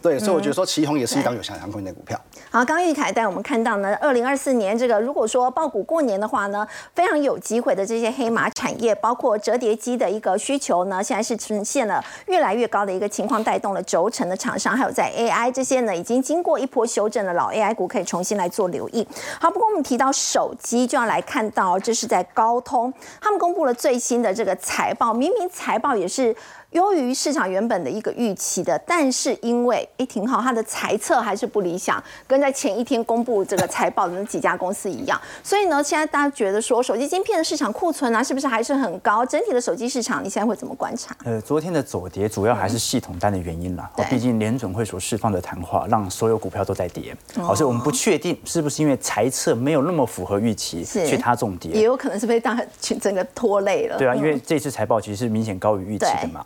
[0.08, 2.18] 对，所以我觉得说旗宏也是一档有想象空间的股票。
[2.50, 6.66] 好，刚刚玉凯带我们看到呢，二零二四年这个如果说爆股过年的话呢，
[6.96, 19.06] 非常有机会的这些黑马产业，包括折叠机的一个需求呢，现在是呈现了越来越高的一个情况，带动了轴承的厂商，还有在 AI 这些呢，已经经过一波修正的老 AI 股可以重新来做留意。
[19.42, 26.34] 好，不过我们提到手机，就要来看到这是在高通，他们公布了最新的这个财报，明明财报也是。
[26.72, 39.26] 优于市场原本的一个预期的，但是因为哎挺好，它的财测还是不理想，跟在前一天公布这个财报的那几家公司一样，所以呢，现在大家觉得说手机晶片的市场库存啊，是不是还是很高？
[39.26, 41.16] 整体的手机市场，你现在会怎么观察？
[41.24, 52.60] 呃，昨天的走跌主要还是系统单的原因啦，毕竟联准会所释放的谈话让所有股票都在跌，好，所以我们不确定是不是因为财测没有那么符合预期，所以它重跌，也有可能是被大
[53.00, 53.98] 整个拖累了。
[53.98, 56.46] 对啊，因为这次财报其实是明显高于预期的嘛。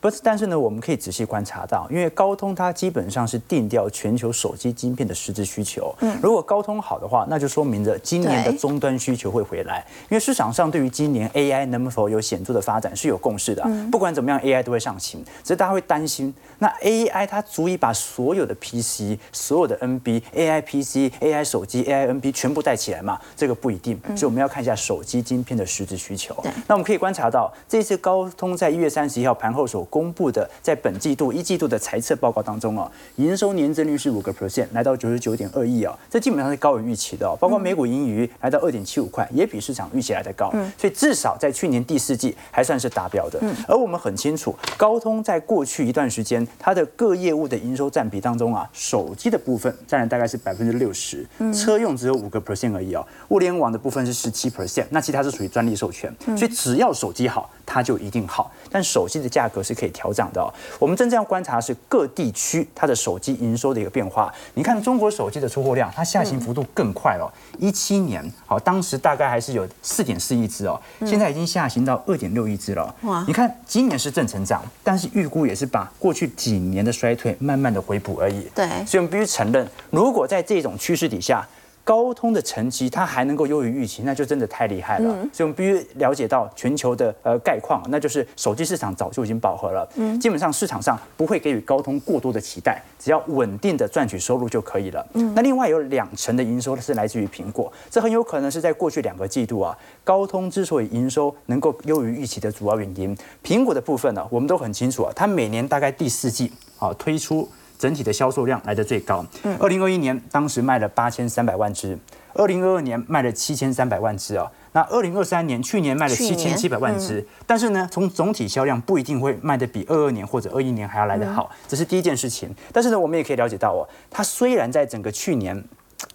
[0.00, 5.94] 不是，但是呢，我们可以仔细观察到，因为高通它基本上是定调全球手机晶片的实质需求。
[6.00, 9.84] 嗯，如果高通好的话，那就说明着今年的终端需求会回来。
[10.08, 13.62] 因为市场上对于今年 AI 能否有显著的发展是有共识的。
[13.66, 23.20] 嗯，不管怎么样，AI 都会上行，只是大家会担心，那 AI 它足以把所有的 PC、所有的 NB、AI PC、AI 手机、AI NB 全部带起来嘛？
[23.36, 24.00] 这个不一定。
[24.16, 26.34] 所以我们要看一下手机晶片的实质需求。
[26.66, 37.36] 那我们可以观察到，这次高通在一月三十一号盘后所公布的在本季度一季度的财测报告当中啊，营收年增率是五个 percent，来到九十九点二亿啊，这基本上是高于预期的哦。
[37.38, 43.40] 包括每股盈余来到二点七五块，也比市场预期来的高，所以至少在去年第四季还算是达标的。
[43.66, 58.52] 而我们很清楚，高通在过去一段时间它的各业务的营收占比当中啊，手机的部分占了大概是百分之六十，车用只有五个 percent 而已哦，物联网的部分是十七 percent，那其他是属于专利授权，所以只要手机好，它就一定好。
[58.70, 60.52] 但手机的价格是可以调整的。
[60.78, 64.30] 我们真正要观察的是各地区它的手机营收的一个变化。
[64.54, 67.32] 你看中国手机的出货量，它下行幅度更快了。
[67.58, 72.94] 一七年，好，当时大概还是有四点四亿只哦，现在已经下行到二点六亿只了。
[73.02, 73.24] 哇！
[73.26, 78.46] 你看今年是正成长，但是预估也是把过去几年的衰退慢慢的回补而已。
[78.54, 81.46] 对，所以我们必须承认，如果在这种趋势底下。
[81.82, 85.10] 高通的成绩，它还能够优于预期，那就真的太厉害了。
[85.32, 89.88] 所以，我们必须了解到全球的呃概况，那就是手机市场早就已经饱和了。
[89.96, 95.04] 嗯，基本上市场上不会给予高通过多的期待，只要稳定的赚取收入就可以了。
[95.14, 103.16] 嗯，那另外有两成的营收是来自于苹果，这很有可能是在过去两个季度啊，高通之所以营收能够优于预期的主要原因。
[103.42, 107.48] 苹果的部分呢，我们都很清楚啊，它每年大概第四季啊推出。
[107.80, 109.24] 整体的销售量来的最高。
[109.42, 111.98] 嗯，二零二一年当时卖了八千三百万只，
[112.34, 114.46] 二零二二年卖了七千三百万只啊。
[114.72, 122.54] 那二零二三年去年卖了七千七百万只，但是呢，从总体销量不一定会卖的比二二年或者二一年还要来得好，这是第一件事情。
[122.70, 125.64] 但是呢，我们也可以了解到哦，它虽然在整个去年，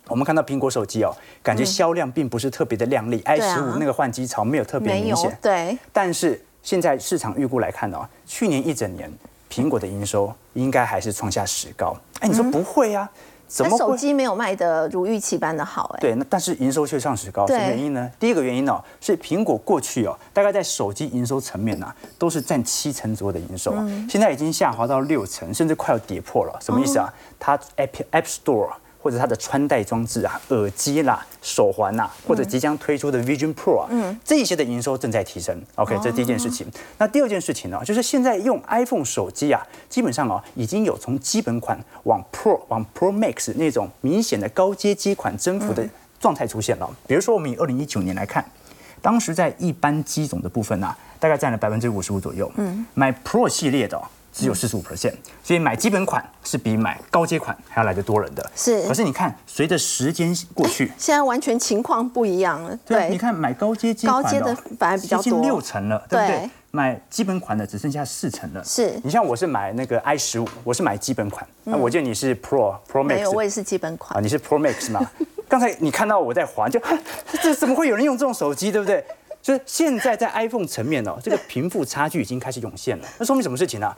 [0.07, 5.35] 我们看到苹果手机哦，感觉销量并不是特别的亮丽，i 十五那个换机潮没有特别明显。
[5.41, 5.75] 对。
[5.91, 9.11] 但是现在市场预估来看哦，去年一整年。
[9.49, 11.95] 苹果的营收应该还是创下史高。
[12.19, 13.09] 哎，你说不会啊？
[13.47, 15.91] 怎么手机没有卖的如预期般的好？
[15.97, 18.09] 哎，对，那但是营收却上史高，什么原因呢？
[18.19, 23.71] 第一个原因哦，是苹果过去哦，大概在手机营收层面呐，都是占七成左右的营收，
[24.09, 26.57] 现在已经下滑到六成，甚至快要跌破了。
[26.59, 27.13] 什么意思啊？
[27.39, 28.69] 它 App App Store。
[29.05, 35.55] 或者它的穿戴装置啊、耳机啦、手环呐，或者即将推出的 Vision Pro 啊，嗯，这些的营收正在提升。
[35.75, 36.65] OK，这是第一件事情。
[36.97, 45.87] 那第二件事情呢，就是现在用 iPhone 手机啊，基本上啊，已经有从基本款往 Pro、往 Pro Max 那种明显的高阶机款增幅的
[46.19, 46.89] 状态出现了。
[47.05, 48.43] 比如说，我们以二零一九年来看，
[49.03, 52.51] 当时在一般机种的部分呢，大概占了百分之五十五左右。
[52.55, 54.01] 嗯，买 Pro 系列的。
[54.35, 58.51] 只有四十五 percent，所以买基本款是比买高阶款还要来得多人的。
[58.53, 62.77] 是，可是你看，随着时间过去，现在完全情况不一样了。
[62.85, 66.49] 对，你看买高阶机高阶的反而比较多，六成了，对不对？
[66.71, 68.61] 买基本款的只剩下四成了。
[68.61, 71.47] 是，你像我是买那个 i 十五，我是买基本款。
[71.63, 74.21] 那我记得你是 Pro Pro Max，没有，我也是基本款啊。
[74.21, 74.99] 你是 Pro Max 嘛？
[75.47, 76.77] 刚才你看到我在还，就
[77.41, 79.01] 这怎么会有人用这种手机，对不对？
[79.41, 83.07] 就是现在在 iPhone 层面哦，这个贫富差距已经开始涌现了。
[83.19, 83.95] 那说明什么事情呢？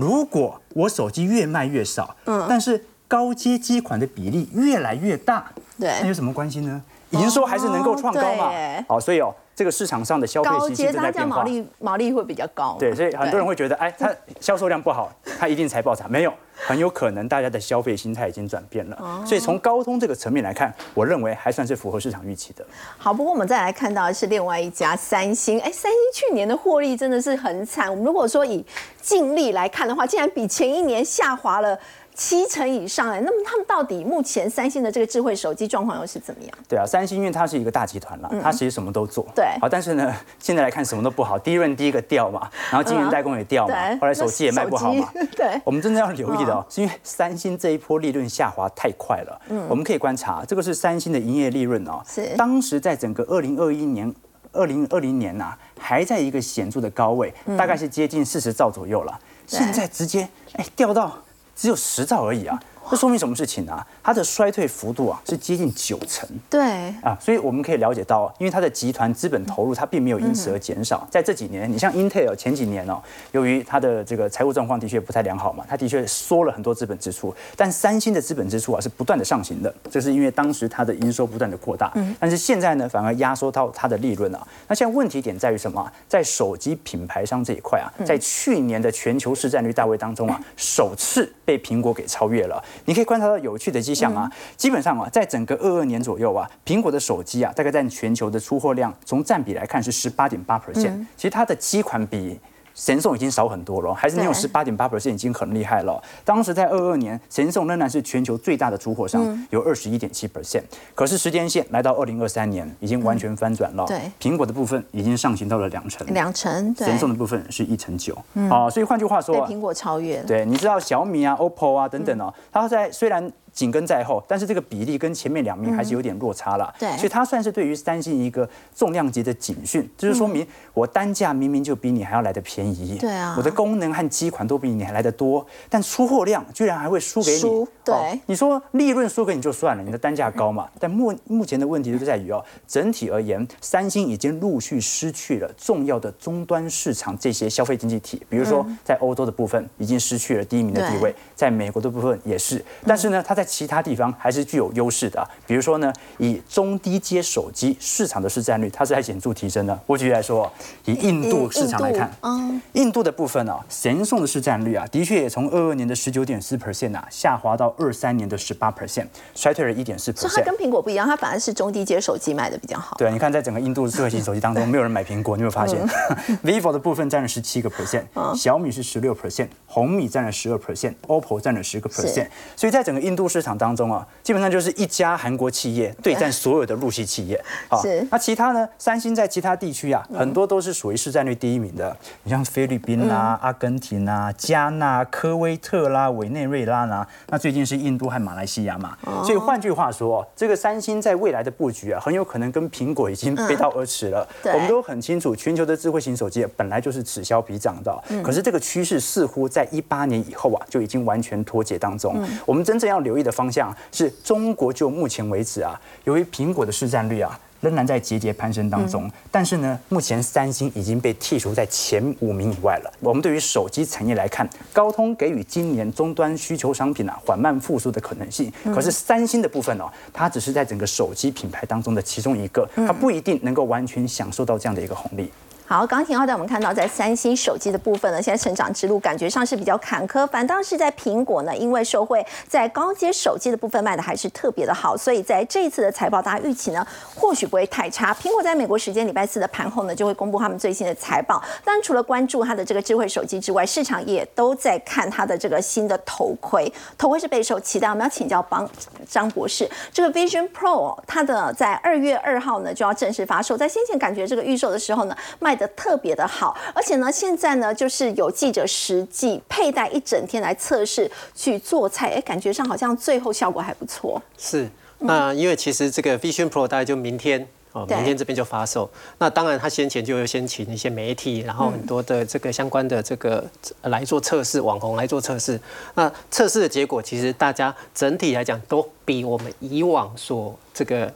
[0.00, 6.82] 如果我手机越卖越少，嗯，但是高阶机款的比例越来越大，对，那有什么关系呢？
[7.10, 8.50] 营收还是能够创高嘛？
[8.88, 12.78] 好，所以哦，这个市场上的消费习性正在变化，毛利毛利会比较高。
[12.78, 16.32] 对，所以很多人会觉得，哎，它销售量不好，它一定财报差，没有。
[16.62, 22.62] 很有可能大家的消费心态已经转变了，所以从高通这个层面来看，我认为还算是符合市场预期的。
[22.98, 27.90] 好，不过我们再来看到的是另外一家三星，哎，三星去年的获利真的是很惨。
[27.90, 28.62] 我们如果说以
[29.00, 31.78] 净利来看的话，竟然比前一年下滑了
[32.14, 36.50] 七成以上哎，那么他们到底目前三星的这个智慧手机状况又是怎么样？
[36.68, 39.26] 对啊，三星因为它是一个大集团了，它其实什么都做。
[39.34, 45.08] 对好，但是呢，现在来看什么都不好，第一润第一个掉嘛，然后晶圆代工也掉嘛对，后来手机也卖不好嘛。
[45.36, 49.40] 对 我们真的要留意的哦，是因为三星这一波利润下滑太快了。
[49.48, 54.14] 嗯，我们可以观察，这个是三星的营业利润哦，是当时在整个二零二一年。
[54.52, 59.16] 二零二零年呐、还在一个显著的高位，大概是接近四十兆左右了。
[59.48, 61.16] 对现在直接哎掉到
[61.60, 62.58] 只有十兆而已啊！
[62.90, 63.86] 这说明什么事情啊？
[64.02, 66.26] 它的衰退幅度啊是接近九成。
[66.48, 71.06] 对，啊，所以我们可以了解到，因为它的集团资本投入，它并没有因此而减少。
[71.10, 73.00] 在这几年，你像 Intel 前几年哦，
[73.32, 77.32] 由于它的这个财务状况的确不太良好嘛，它的确缩了很多资本支出。
[77.54, 81.92] 但三星的资本支出啊是不断的上行的，这是因为当时它的营收不断的扩大。
[82.18, 84.44] 但是现在呢，反而压缩到它的利润啊。
[84.66, 85.92] 那现在问题点在于什么啊？
[86.08, 92.62] 在手机品牌商这一块啊，在去年的全球市占率大会当中啊， 首次被苹果给超越了。
[92.84, 102.38] 你可以观察到有趣的迹象啊，基本上啊，在整个二二年左右啊，苹果的手机啊，大概占全球的出货量，从占比来看是十八点八 percent，其实它的机款比。
[102.80, 106.02] 神送已经少很多了，还是你有十八点八 percent 已经很厉害了。
[106.24, 110.62] 当时在二二年，神送仍然是全球最大的出货商，有二十一点七 percent。
[110.94, 113.84] 可是时间线来到二零二三年，已经完全翻转了。
[113.86, 118.16] 对苹果的部分已经上行到了两成，两成，对，神送的部分是一成九。
[118.48, 120.24] 啊，所以换句话说啊，被苹果超越了。
[120.24, 126.72] 对，你知道小米啊、OPPO 啊等等哦，它在虽然紧跟在后，但是这个比例跟前面两名还是有点落差了。
[126.78, 126.88] 对。
[126.96, 133.34] 所以它算是对于三星一个重量级的警讯，就是说明我单价明明就比你还要来的便宜，对啊。
[133.36, 137.38] 我的功能和机款都比你还来的多，但出货量居然还会输给你。
[137.38, 137.94] 输对。
[137.94, 140.68] 哦你说利润输给你就算了，你的单价高嘛？
[140.78, 155.26] 但目目前的问题就在于哦，整体而言，三星已经陆续失去了重要的终端市场这些消费经济体，比如说在欧洲的部分已经失去了第一名的地位，在美国的部分也是，但是呢，它在其他地方还是具有优势的啊。
[155.46, 159.78] 比如说呢，以中低阶手机市场的市占率，它是在显著提升的。
[159.86, 160.50] 我举例来说，
[160.84, 170.50] 以印度市场来看，嗯，印度的部分啊，神送的市占率啊，的确也从二二年的十九点四 percent 啊，下滑到二三年的十八 percent，衰退了一点四所以它 percent 它。
[170.50, 172.96] 跟苹果不一样，它反而是中低阶手机卖的比较好。
[172.98, 175.80] 对，你看，在整个印度智慧型手机当中，没有人买苹果，你有没有发现？
[176.44, 178.04] vivo 的部分占了十七个 percent，
[178.36, 182.26] 小米是十六 percent，红米占了十二 percent，OPPO 占了十个 percent。
[182.56, 187.42] 所以在整个印度市场当中啊，基本上就是一家韩国企业对战所有的陆系企业。
[187.68, 188.68] 好是那其他呢？
[188.76, 191.96] 三星在其他地区啊，很多都是属于市占率第一名的。
[192.24, 198.96] 你像菲律宾啦、阿根廷啦、加纳、科威特啦、委内瑞拉啦，那最近是印度和马来西亚嘛。
[199.24, 204.26] 所以换句话说，这个三星在未来的布局啊，很有可能跟苹果已经背道而驰了。
[204.44, 212.16] 我们都很清楚，全球的智慧型手机本来就是此消彼长的，可是这个趋势似乎在一八年以后啊，就已经完全脱节当中。
[212.46, 217.38] 我们真正要留意的方向是中国，就目前为止啊，由于苹果的市占率啊。
[217.60, 222.90] 仍然在节节攀升当中，但是呢，目前三星已经被剔除在前五名以外了。
[223.00, 235.30] 我们对于手机产业来看，高通给予今年终端需求商品啊缓慢复苏的可能性，可是三星的部分哦，它只是在整个手机品牌当中的其中一个，它不一定能够完全享受到这样的一个红利。
[235.72, 248.12] 好，刚刚田浩带我们看到，在三星手机的部分呢，现在成长之路感觉上是比较坎坷，反倒是在苹果呢，因为受惠在高阶手机的部分卖的还是特别的好，所以在这一次的财报，大家预期呢或许不会太差。
[248.12, 251.40] 苹果在美国时间礼拜四的盘后呢，就会公布他们最新的财报。
[251.64, 257.88] 当然，除了关注它的这个智慧手机之外，市场也都在看它的这个新的头盔，头盔是备受期待。
[257.88, 258.68] 我们要请教帮
[259.08, 274.20] 张博士，这个 Vision Pro 它的在二月二号呢就要正式发售，在先前感觉这个预售的时候呢卖的特别的好，而且呢现在呢就是有记者实际佩戴一整天来测试去做菜，哎，感觉上好像最后效果还不错。
[274.36, 274.68] 是，
[274.98, 277.46] 那因为其实这个 Vision Pro 大概就明天。
[277.72, 278.90] 哦，明天这边就发售。
[279.18, 283.44] 那当然，他先前就有先请一些媒体，然后很多的这个相关的这个
[283.82, 285.60] 呃来做测试，网红来做测试。
[285.94, 291.14] 那测试的结果，其实大家整体来讲都比我们以往所这个。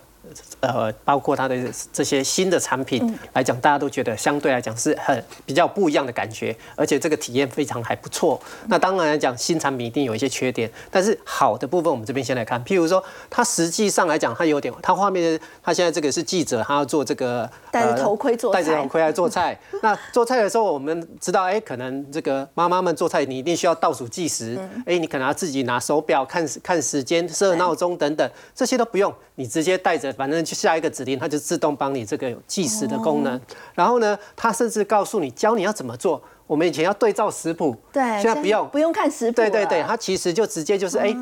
[0.61, 1.57] 呃，包括它的
[1.93, 8.41] 这些新的产品来讲，大家都觉得相对来讲是很比较不一样的感觉，而且这个体验非常还不错。
[8.69, 19.59] 那当然来讲，新产品一定有一些缺点，但是好的部分我们这边先来看，譬如说它实际上来讲，它有点，它画面它现在这个是记者，他要做这个戴着头盔做戴着头盔来做菜。
[19.83, 33.41] 那做菜的时候，我们知道，哎，可能这个妈妈们做菜，你一定需要倒数计时，哎，你可能要自己拿手表看看时间、设闹钟等等，这些都不用，你直接带着，反正就下一个指令，它就自动帮你这个有计时的功能。
[33.75, 36.23] 然后呢，它甚至告诉你教你要怎么做。
[36.47, 41.15] 我们以前要对照食谱，对，现在不用不用看食谱，对对对，它其实就直接就是哎。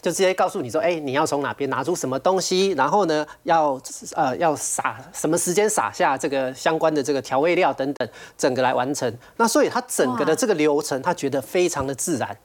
[0.00, 3.76] 就直接告诉你说，哎，你要从哪边拿出什么东西，然后呢，要
[4.14, 9.12] 呃要撒什么时间撒下这个相关的这个调味料等等，整个来完成。
[9.38, 12.38] 那所以它整个的这个流程，他觉得非常的自然。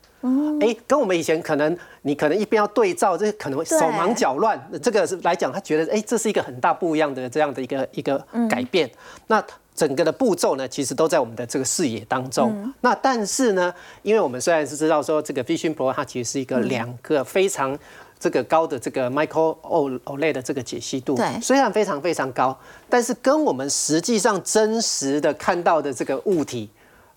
[0.62, 8.90] 哎，跟我们以前可能你可能一边要对照，这可能手忙脚乱，这个是来讲，他觉得哎，这是一个很大不一样的这样的一个一个改变。
[9.28, 9.44] 那。
[9.76, 12.72] 整个的步骤呢，其实都在我们的这个视野当中。
[12.82, 17.76] 那但是呢，因为我们虽然是知道说这个 Vision Pro 它其实是一个两个非常
[18.20, 22.56] 这个高的这个 Micro OLED 的这个解析度，对，虽然非常非常高，
[22.88, 26.70] 但是跟我们实际上真实的看到的这个物体。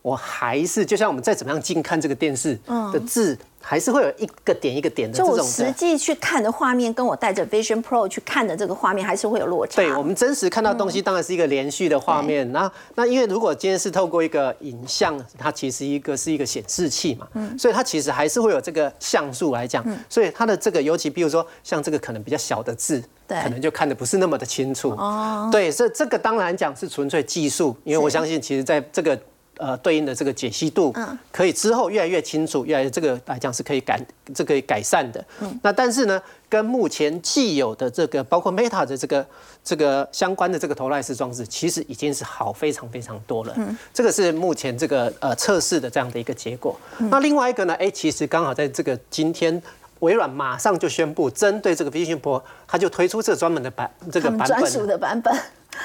[0.06, 2.56] 我还是就像我们再怎么样近看这个电视
[2.92, 5.44] 的字，还是会有一个点一个点的这种。
[5.44, 9.82] 实际去看的画面，跟我带着 Vision Pro 去看的这个画面，还是会有落差。
[9.82, 12.52] 对我们真实看到东西，当然是一个连续的画面。
[12.52, 17.26] 那那因为如果今天是透过一个影像，它其实一个是一个显示器嘛，
[17.58, 19.84] 所以它其实还是会有这个像素来讲。
[20.08, 24.90] 所以它的这个，尤其比如说像这个可能比较小的字，可能就看的不是那么的清楚。
[24.90, 29.20] 哦，对，这这个当然讲是纯粹技术，因为我相信其实在这个。
[29.58, 33.98] 呃，对应的这个解析度，嗯可以之后越来越清楚，越来越这个来讲是可以改
[34.34, 35.24] 这个改善的。
[35.40, 39.26] 嗯那但是呢，跟目前既有的这个包括 Meta 的这个
[39.64, 43.54] 这个相关的这个头戴式装置，其实已经是好非常非常多了。
[43.56, 46.78] 嗯这个是目前这个呃测试的这样的一个结果。
[46.98, 49.62] 那另外一个呢，哎，其实刚好在这个今天，
[50.00, 55.34] 微软马上就宣布，针对这个 Vision Pro，它就推出这专门的版这个版本专属的版本。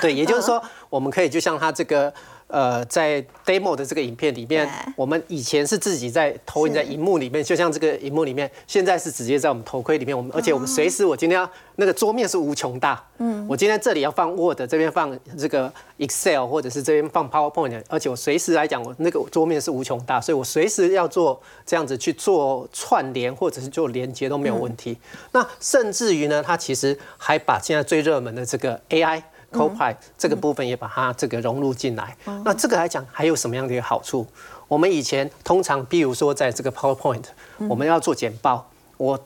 [0.02, 2.14] 对，也就是说，我们可以就像它这个。
[2.52, 10.16] 呃，在 demo 的这个影片里面，我们以前是自己在投影在荧幕里面，就像这个荧幕里面，现在是直接在我们头盔里面。
[10.16, 24.98] 我们而且我们随时，我今天要那个桌面是无穷大，嗯，我今天这里要放 Word，这边放这个 Excel，或者是这边放 PowerPoint，而且我随时来讲，我那个桌面是无穷大，所以我随时要做这样子去做串联或者是做连接都没有问题。
[25.32, 29.24] 那甚至于呢，它其实还把现在最热门的这个 AI。
[29.52, 32.16] Copilot 这个部分也把它这个融入进来。
[32.46, 34.26] 那这个来讲还有什么样的一个好处？
[34.68, 37.24] 我们以前通常，比如说在这个 PowerPoint，
[37.70, 39.20] 我们要做简报，我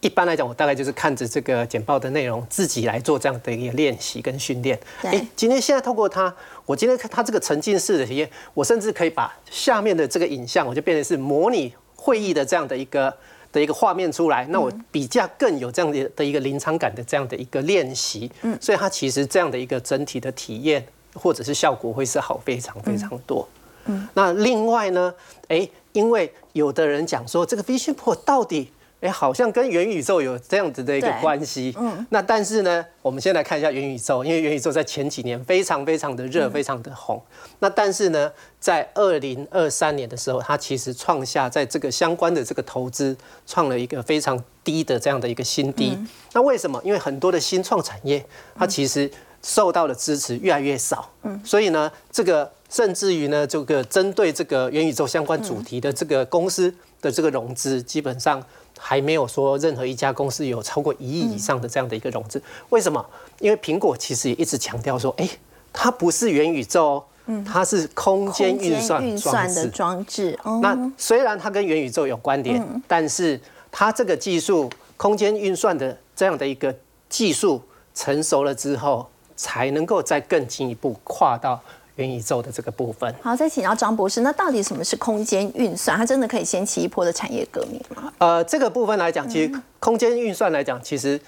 [0.00, 4.80] 一般来讲，我大概就是看着这个简报的内容，自己来做这样的一个练习跟训练。
[5.02, 13.14] 哎，今天现在透过它，我今天看它这个沉浸式的体验，我甚至可以把下面的这个影像，我就变成是模拟会议的这样的一个。
[13.52, 20.84] 的一个画面出来，那我比较更有这样的的一个临场感的这样的一个练习，嗯，所以它其实这样的一个整体的体验
[21.14, 23.48] 或者是效果会是好非常非常多，
[23.86, 25.14] 嗯，那另外呢，
[25.48, 28.70] 哎，因为有的人讲说这个 Vision Pro 到底。
[29.00, 31.74] 哎，好像跟元宇宙有这样子的一个关系。
[31.78, 37.22] 嗯，那但是呢，我们先来看一下元宇宙，因为元宇宙在前几年非常非常的热，非常的红。
[37.60, 45.98] 那但是呢，在二零二三年的时候，它其实创下在这个相关的这个投资创了一个非常低的这样的一个新低。
[46.34, 46.78] 那为什么？
[46.84, 48.22] 因为很多的新创产业，
[48.54, 49.10] 它其实
[49.42, 51.10] 受到的支持越来越少。
[51.22, 58.44] 嗯，所以呢，这个甚至于呢，这个针对这个元宇宙相关主题的这个公司的这个融资，基本上。
[58.82, 63.04] 还没有说任何一家公司有超过一亿以上的这样的一个融资，为什么？
[63.38, 65.28] 因为苹果其实也一直强调说，哎，
[65.70, 70.36] 它不是元宇宙，嗯，它是空间运算运算的装置。
[70.62, 73.38] 那虽然它跟元宇宙有关联，但是
[73.70, 76.74] 它这个技术空间运算的这样的一个
[77.08, 77.62] 技术
[77.94, 81.60] 成熟了之后，才能够再更进一步跨到。
[81.96, 85.96] 元宇宙的这个部分，好，再请教张博士，那到底什么是空间运算？
[85.96, 88.12] 它真的可以掀起一波的产业革命吗？
[88.18, 91.20] 呃，这个部分来讲，其实空间运算来讲，其实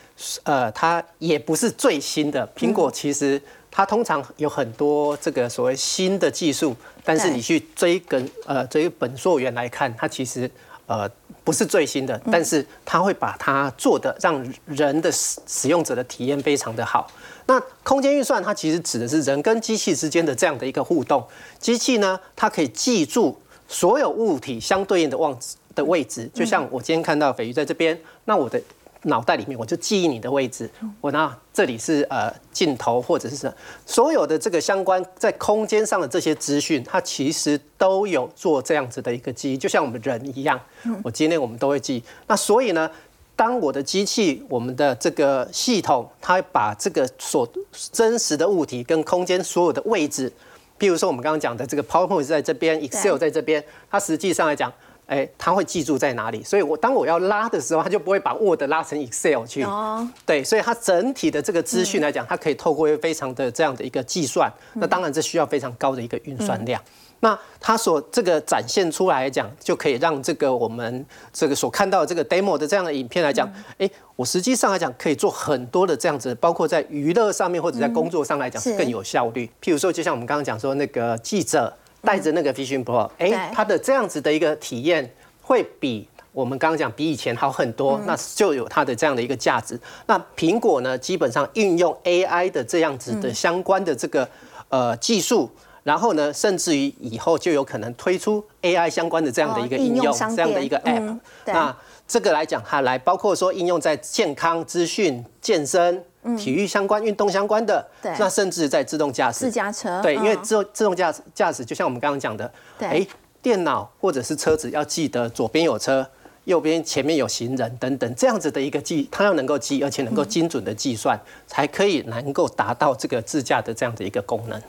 [0.44, 2.48] 呃，它也不是最新的。
[2.57, 10.51] 苹果其实它通常有很多这个所谓新的技术，但是你去追根呃追本溯源来看，它其实
[10.87, 11.09] 呃
[11.44, 17.11] 不是最新的，但是它会把它做的让人的使使用者的体验非常的好。
[17.46, 21.26] 那空间运算它其实指的是人跟机器之间的这样的一个互动。
[21.59, 28.62] 机器呢，它可以记住所有物体相对应的位置的位置，就像我今天看到斐鱼在这边，那我的
[29.03, 30.71] 脑袋里面我就记忆你的位置。
[31.01, 33.53] 我呢，这里是呃镜头或者是
[33.85, 40.61] 所有的这个相关在空间上的这些资讯，它其实都有做这样子的一个记忆，就像我们人一样。
[41.03, 42.03] 我今天我们都会记。
[42.26, 42.91] 那所以呢？
[43.35, 47.51] 当我的机器，我们的这个系统，它把这个所
[47.91, 50.31] 真实的物体跟空间所有的位置，
[50.79, 54.70] 譬如说我们刚刚讲的这个 PowerPoint 在这边，Excel 在这边，它实际上来讲，
[55.13, 59.63] 哎，他会记住在哪里，所以我当我要拉的时候，他就不会把 Word 拉成 Excel 去。
[59.63, 66.81] 哦，对，所以它整体的这个资讯来讲，它可以透过非常的这样的一个计算，那当然这需要非常高的一个运算量。
[67.21, 73.47] 那它所这个展现出来讲，就可以让这个我们这个所看到的这个 demo 的这样的影片来讲，
[73.77, 79.45] 哎，我实际上来讲可以做很多的这样子，包括在娱乐上面或者在工作上来讲是更有效率。
[79.63, 81.71] 譬如说，就像我们刚刚讲说那个记者。
[82.03, 85.09] 带着那个 Vision Pro，哎，它的这样子的一个体验
[85.40, 89.78] 会比我们刚刚讲比以前好很多，那就有它的这样的一个价值。
[90.07, 94.28] 那苹果呢，基本上运用 AI 的这样子的相关的这个
[94.68, 95.48] 呃技术，
[95.84, 101.18] 然后呢，甚至于以后就有可能推出 AI 相关的这样的一个应用，这样的一个 App。
[101.46, 101.76] 那
[102.09, 106.05] 这个来讲，它来包括说应用在健康资讯、健身。
[106.39, 113.07] 体育相关、运动相关的，那甚至在自动驾驶、自驾车，对，因为自自动驾驶驾驶就像我们刚刚讲的，哎，
[113.43, 116.07] 电脑或者是车子要记得左边有车，
[116.45, 124.61] 右边前面有行人等等这样子的一个记，它要能够记，而且能够精准的计算，才可以能够达到这个自驾的这样的一个功能。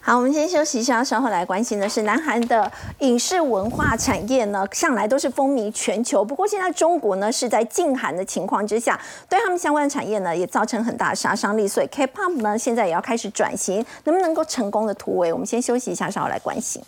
[0.00, 6.24] 好，我们先休息一下，稍后来关心的是南韩的影视文化产业呢，向来都是风靡全球。
[6.24, 11.66] 不过现在中国呢是在禁韩的情况之下，对他们相关的产业呢也造成很大的杀伤力。
[11.66, 15.32] 所以 K-pop 呢现在也要开始转型，能不能够成功的突围？
[15.32, 16.80] 我们先休息一下，稍后来关心。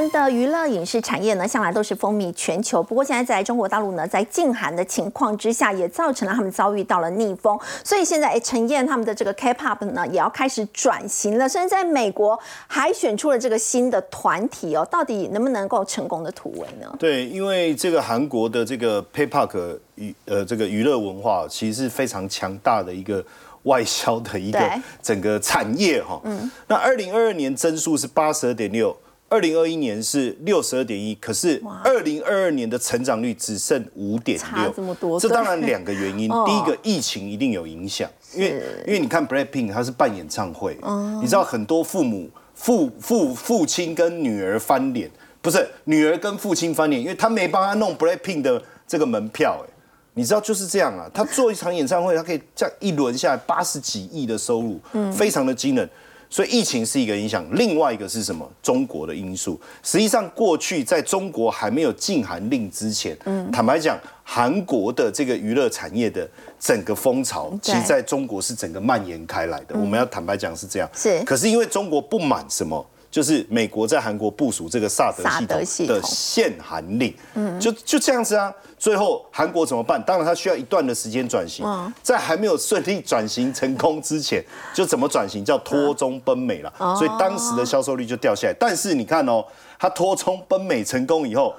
[0.00, 2.82] 韩的娱乐影视产业呢，向来都是风靡全球。
[2.82, 7.58] 不过现在在中国大陆呢，在禁韩的情况之下，也造成了他们遭遇到了逆风。
[7.84, 11.46] 所以现在，哎，陈燕他们的这个 K-pop 呢，也要开始转型了。
[11.46, 16.90] 甚至在美国还选出了这个新的团体哦，到底能不能够成功的突围呢？
[16.98, 23.22] 对，因为这个韩国的这个 K-pop 娱呃这个娱乐文化，其实是非常强大的一个
[23.64, 26.18] 外销的一个整个产业哈。
[26.24, 26.50] 嗯。
[26.68, 28.96] 那二零二二年增速是八十二点六。
[29.30, 36.28] 二零二一年是六十二点一，可是二零二二年的成长率只剩五点六，这么多，这当然两个原因。
[36.44, 40.76] 第一个，疫情一定有影响，因为因为你看 Blackpink 他是办演唱会，
[41.22, 45.08] 你知道很多父母父父父亲跟女儿翻脸，
[45.40, 49.70] 不是女儿跟父亲翻脸，因为他没帮他弄 Blackpink 的这个门票，哎，
[50.14, 54.80] 你知道就是这样啊，他做一场演唱会，他可以这样一轮下来八十几亿的收入，
[55.12, 55.88] 非常的惊人。
[56.30, 58.48] 所以疫情是一个影响，另外一个是什么？
[58.62, 59.60] 中国的因素。
[59.82, 66.26] 实际上，过去在中国还没有禁韩令之前，嗯，坦白讲，韩国的这个娱乐产业的
[66.60, 69.74] 整个风潮，其实在中国是整个蔓延开来的。
[69.74, 70.88] 我们要坦白讲是这样。
[70.94, 71.20] 是。
[71.24, 72.86] 可是因为中国不满什么？
[73.10, 75.24] 就是美国在韩国部署这个萨德
[75.64, 78.52] 系统的限韩令，嗯，就就这样子啊。
[78.78, 80.02] 最后韩国怎么办？
[80.04, 81.66] 当然他需要一段的时间转型，
[82.02, 84.42] 在还没有顺利转型成功之前，
[84.72, 86.72] 就怎么转型叫脱中奔美了。
[86.96, 88.54] 所以当时的销售率就掉下来。
[88.58, 89.44] 但是你看哦，
[89.78, 91.54] 他脱中奔美成功以后。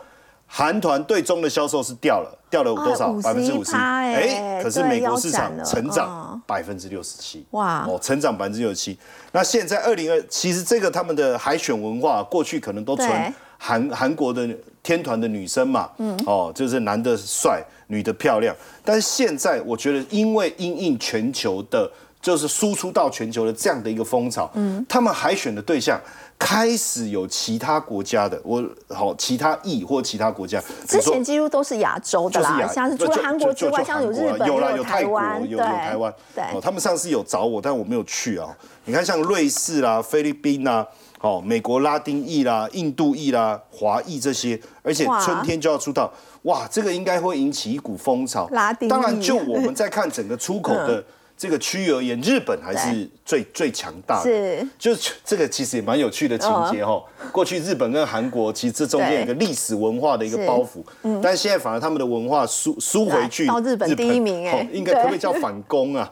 [0.53, 3.13] 韩团对中的销售是掉了，掉了多少？
[3.21, 3.73] 百分之五十。
[3.73, 7.45] 哎，可是美国市场成长百分之六十七。
[7.51, 7.85] 哇！
[7.87, 8.99] 哦，成长百分之六十七。
[9.31, 14.45] 那现在二零二，其实这个他们的海选文化，过去可能都纯韩韩国的
[14.83, 15.89] 天团的女生嘛。
[15.99, 16.19] 嗯。
[16.25, 18.53] 哦，就是男的帅，女的漂亮。
[18.83, 21.89] 但是现在我觉得，因为因应全球的，
[22.21, 25.97] 就是输出到全球的这样的一个风潮，嗯，他们海选的对象。
[26.43, 38.49] 开始有其他国家的，我好其他裔或其他国家，之前几乎都是亚洲的啦，像是除了韩国之外，像有日本、有泰国、有有台湾，对，他们上次有找我，但我没有去啊。
[38.85, 40.85] 你看，像瑞士啦、菲律宾啦、
[41.19, 46.11] 哦，美国拉丁裔啦、印度裔啦、华裔这些，而且春天就要出道，
[46.41, 48.47] 哇，这个应该会引起一股风潮。
[48.51, 51.03] 拉丁，当然，就我们在看整个出口的。
[51.41, 54.29] 这个区域而言，日本还是最最强大的。
[54.29, 57.03] 是，就是这个其实也蛮有趣的情节哈。
[57.31, 66.07] 过去日本跟韩国其实这中间有个历史文化的一个包袱，嗯，但现在反而他们的文化输输回去到日本第一名哎，应该可不可以叫反攻啊？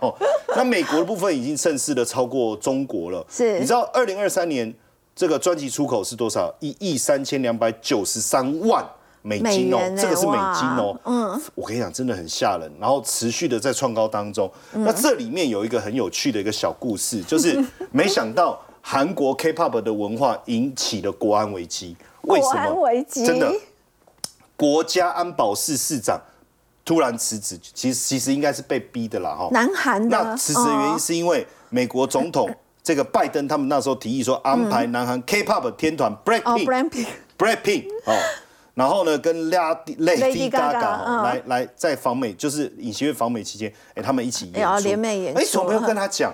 [0.58, 3.24] 那美国的部分已经盛世的超过中国了。
[3.30, 4.74] 是，你知道二零二三年
[5.16, 6.52] 这个专辑出口是多少？
[6.60, 8.84] 一亿三千两百九十三万。
[9.22, 14.50] 美金哦，这个是美金哦，嗯，我跟你讲，真的很吓人，然后持续的在创高当中。
[14.72, 17.62] 那这里面有一个很有趣的一个小故事，就是
[17.92, 21.98] 没想到韩国 K-pop 的文化引起了国安危机。
[22.22, 22.74] 为什么？
[22.82, 23.54] 危机真的，
[24.56, 26.20] 国家安保室市长
[26.86, 29.50] 突然辞职，其实其实应该是被逼的啦，哈。
[29.52, 30.18] 南韩的。
[30.18, 32.50] 那辞职的原因是因为美国总统
[32.82, 38.16] 这个拜登他们那时候提议说安排南韩 K-pop 天团 Blackpink，Blackpink 哦。
[38.80, 46.34] 然后呢跟 Lady 哦来来在访美，就是影协会访美期间，哎，他们一起演要出，联袂演出哎，怎么没有跟他讲？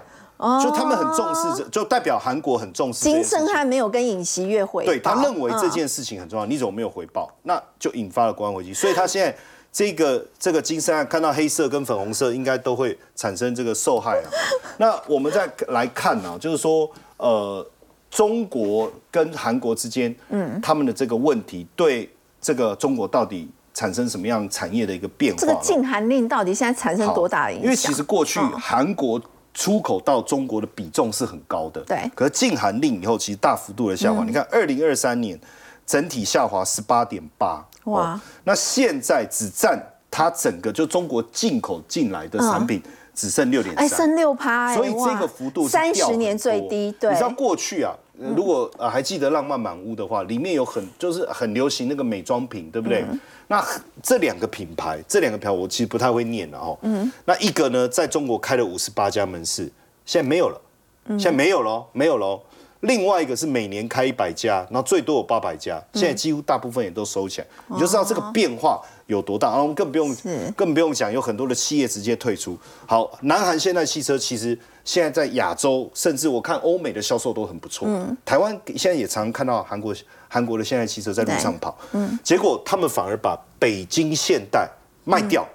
[0.61, 7.31] 就他们很重视这，就代表韩国很重视金事情圣汉没有跟尹锡悦回报，对他认为这嗯件事情很重要，你怎么没有回报？
[7.43, 8.73] 那就引发了国安危机。
[8.73, 9.33] 所以他现在
[9.71, 14.27] 这个这个金圣案看到黑色跟粉红色，应该都会产生这个受害啊。
[14.77, 17.65] 那我们再来看呢、就是说呃，
[18.11, 22.09] 中国跟韩国之间，嗯，他们的这个问题对
[22.45, 25.47] 这个中国到底产生什么样产业的一个变化呢？
[25.47, 27.63] 这个禁韩令到底现在产生多大的影响？
[27.63, 28.51] 因为其实过去嗯。
[28.59, 29.19] 韩国
[29.51, 31.97] 出口到中国的比重是很高的，对。
[31.97, 34.23] 嗯可是禁韩令以后，其实大幅度的下滑。
[34.23, 35.39] 你看，二零二三年
[35.87, 38.11] 整体下滑十八点八，哇。
[38.13, 38.21] 哦。
[38.43, 42.79] 那现在只占它整个就中国进口进来的产品
[43.15, 45.19] 只剩六点哎，剩六趴，哎所以这哇。
[45.19, 53.01] 个幅度三十年最低，对，你知道过去啊，呃如果啊还记得《浪漫满屋》的话，里面有很就是很流行那个美妆品，对不对？
[53.09, 53.63] 嗯那
[54.01, 56.75] 这两个品牌，这两个品牌我其实不太会念了哦。
[56.81, 57.11] 嗯。
[57.25, 59.71] 那一个呢，在中国开了五十八家门市，
[60.03, 60.59] 现在没有了，
[61.05, 62.41] 嗯现在没有了哦，没有了哦。
[62.79, 69.51] 另外一个是每年开一百家，然后最多有八百家，嗯现在几乎大部分也都收起来，你就知道这个变化有多大。
[69.51, 70.15] 然后更不用
[70.55, 72.57] 更不用讲，有很多的企业直接退出。
[72.87, 77.85] 好，南韩现代汽车其实现在在亚洲，甚至我看欧美的销售都很不错。
[77.89, 78.15] 嗯。
[78.23, 79.93] 台湾现在也常看到韩国
[80.29, 84.69] 韩国的现代汽车在路上跑，嗯，结果他们反而把北京现代
[85.03, 85.45] 卖掉。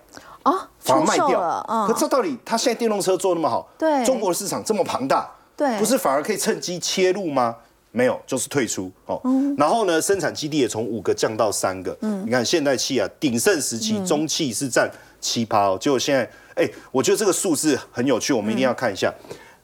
[0.43, 0.53] 哦，
[0.85, 1.64] 出反而卖掉。
[1.68, 4.05] 嗯，可这道理，他现在电动车做那么好，对。
[4.05, 5.78] 中国的市场这么庞大，对。
[5.78, 7.55] 不是反而可以趁机切入吗？
[7.93, 8.91] 没有，就是退出。
[9.05, 9.20] 哦。
[9.24, 9.55] 嗯。
[9.57, 11.95] 然后呢，生产基地也从五个降到三个。
[12.01, 13.81] 嗯，你看现代汽啊，鼎盛时嗯。
[13.81, 16.28] 期中汽是占七趴哦，结果现在，
[16.61, 19.11] 哎，我觉得这个数字很有趣，我们一定要看一下。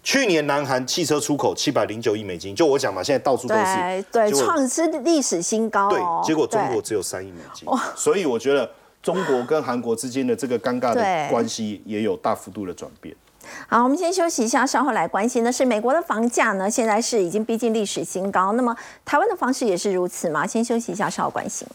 [0.03, 8.71] 去年南韩汽车出口七百零九亿美金，就我讲嘛，现在到处都对是，对，创是历史新高对哦，，结果中国只有三亿美金，所以我觉得
[9.03, 13.15] 中国跟韩国之间的这个尴尬的关系也有大幅度的转变。
[13.69, 18.53] 好，我们先休息一下，稍后来关心的是美国的房价呢，现在是已经逼近历史新高。
[18.53, 18.75] 那么
[19.05, 20.47] 台湾的房市也是如此吗？
[20.47, 21.67] 先休息一下，稍后关心。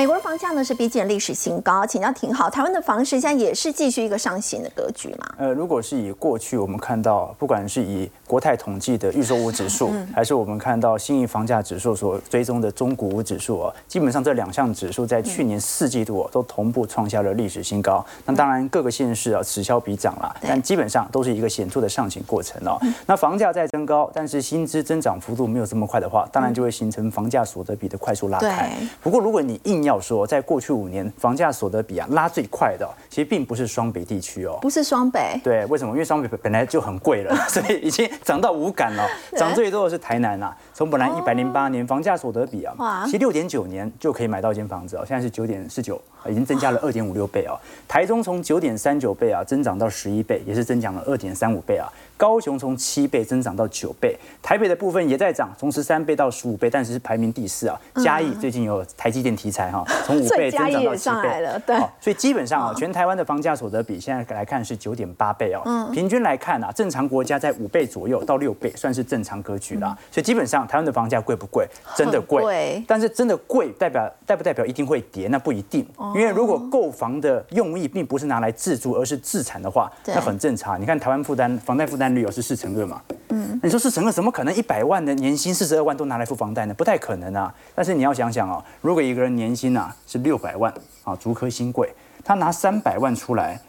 [0.00, 2.48] 美国的房价呢是逼近历史新高，请教挺好。
[2.48, 5.26] 台湾的房市现在也是继续一个上行的格局嘛？
[5.36, 18.02] 呃，如果是以过去我们看到，不管是以国泰统计的预售屋指数，还是我们看到新义房价指数所追踪的中古屋指数啊，基本上这两项指数在去年四季度啊都同步创下了历史新高。
[18.24, 22.80] 那当然各个县市啊此消彼长啦，但基本上都是一个显著的上行过程哦。
[23.04, 28.72] 那房价在增高，但是薪资增长幅度没有这么快的话，当然就会形成房价所得比的快速拉开。
[29.02, 34.58] 不过如果你硬要说，在过去五年房价所得比啊拉最快的哦，其实并不是双北地区哦。
[34.60, 35.92] 不是双北，对，为什么？
[35.94, 39.08] 因为双北本来就很贵了， 所以已经涨到无感了。
[39.36, 47.52] 涨最多的是台南啊，从本来一百零八年房价所得比啊，其实六点九年就可以买到一间房子哦，现在是九点四九，已经增加了二点五六倍哦。
[47.86, 51.86] 台中从九点三九倍啊增长到十一倍，也是增长了二点三五倍啊。
[52.16, 57.78] 高雄从七倍增长到九倍，台北的部分也在涨，从十三倍到十五倍，但是是排名第四啊。
[58.02, 65.60] 嘉义最近有台积电题材哈，从五倍增长到七倍了，对所以基本上啊，全台湾的房价所得比现在来看是九点八倍哦。
[65.66, 69.94] 嗯平均来看啊，正常国家在五倍左右到六倍，算是正常格局啦。
[70.10, 71.66] 所以基本上台湾的房价贵不贵？
[71.96, 72.80] 真的贵。
[72.86, 75.26] 但是真的贵代表代不代表一定会跌？
[75.26, 80.80] 那不一定，哦因为如果购房的用意并不是拿来自住，而是自产的话，那很正常。
[80.80, 86.74] 你看台湾负担房贷负担率有是四成二嘛，嗯，你说四成二怎么可能一百万的年薪四十二万都拿来付房贷呢？
[86.74, 87.52] 不太可能啊。
[87.74, 91.92] 但是你要想想哦，如果一个人年薪啊是六百万啊，足科新贵，
[92.22, 93.60] 他拿三百万出来。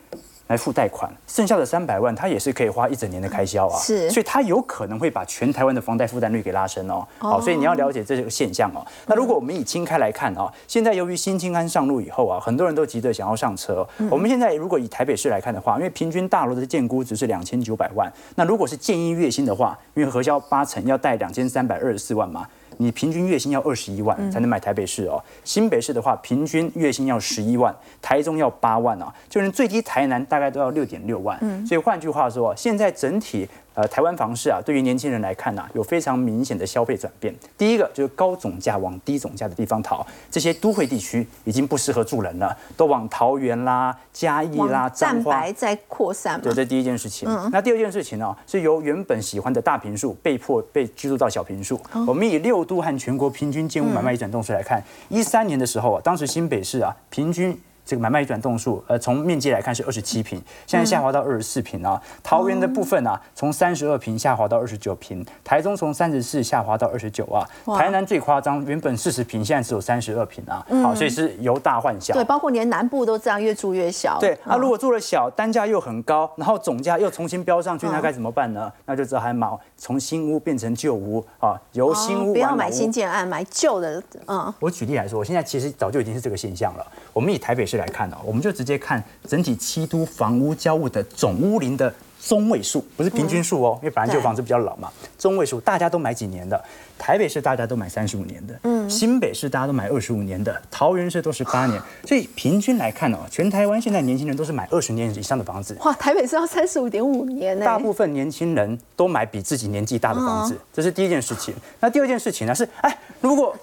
[0.52, 7.08] 来付贷款，剩下的三百万他也是可以花一整年的开销啊，是所以他有可能会把全台湾的房贷负担率给拉升哦。
[7.20, 8.86] 好，所以你要了解这个现象哦。
[9.08, 13.88] 那如果我们以轻开来看哦，现在由于新清安上路以后啊，很多人都急着想要上车。
[14.10, 22.46] 我们现在如果以台北市来看的话，因为平均大楼的建估值是两千九百万，那如果是建议月薪的话，因为核销八成要贷两千三百二十四万嘛。
[22.82, 31.40] 你平均月薪要二十一万才能买台北市哦，新北市的话平均月薪要十一万，台中要八万啊，就连最低台南大概都要六点六万。
[31.66, 37.34] 所以换句话说，现在整体呃，台湾房市啊，对于年轻人来看呢、有非常明显的消费转变。
[37.58, 46.54] 第一个就是高总价往低总价的地方逃，这些都会地区已经不适合住人了，都往桃园啦、嘉义啦、蛋白在扩散嘛对，。
[46.54, 47.30] 这第一件事情。
[47.52, 51.80] 那第二件事情呢、是由原本喜欢的大平数被迫被居住到小平数。
[52.06, 57.58] 我们以六都和全国平均建物买卖移转动数来看，一三年的时候啊，当时新北市啊平均。
[57.92, 62.02] 这个买卖移转栋数，呃，从面积来看是二十七平，现在下滑到二十四平啊。
[62.24, 67.44] 桃园的部分啊，从三十二平下滑到二十九平，台中从三十四下滑到二十九啊。
[67.76, 70.66] 台南最夸张，原本四十平，现在只有三十二平啊。
[70.82, 72.14] 好，所以是由大换小。
[72.14, 74.18] 对，包括连南部都这样，越住越小。
[74.22, 78.72] 对，啊，嗯如果住了小，单价又很高，然后总价又重新标上去，那该怎么办呢？
[78.86, 84.02] 那就只好还买从新屋变成旧屋啊，由新屋哦不要买新建案，买旧的。
[84.28, 86.88] 嗯，我举例来说，我现在其实早就已经是这个现象了。
[87.12, 94.92] 我们以台北市来看哦、我们就直接看整体七都房屋交物的总屋龄的中位数，不是平均数哦，因为本来旧房子比较老嘛。
[95.18, 96.64] 中位数大家都买几年的？
[97.00, 101.82] 台北市大家都买三十五年的，嗯，新北市大家都买二十五年的，桃园市都是八年。
[102.06, 105.76] 所以平均来看哦，全台湾现在年轻人都是买二十年以上的房子。
[105.84, 107.66] 哇，台北市要三十五点五年呢。
[107.66, 111.56] 大部分年轻人都买比自己年纪大的房子，这是第一件事情。
[111.80, 113.56] 那第二件事情呢是，哎，如果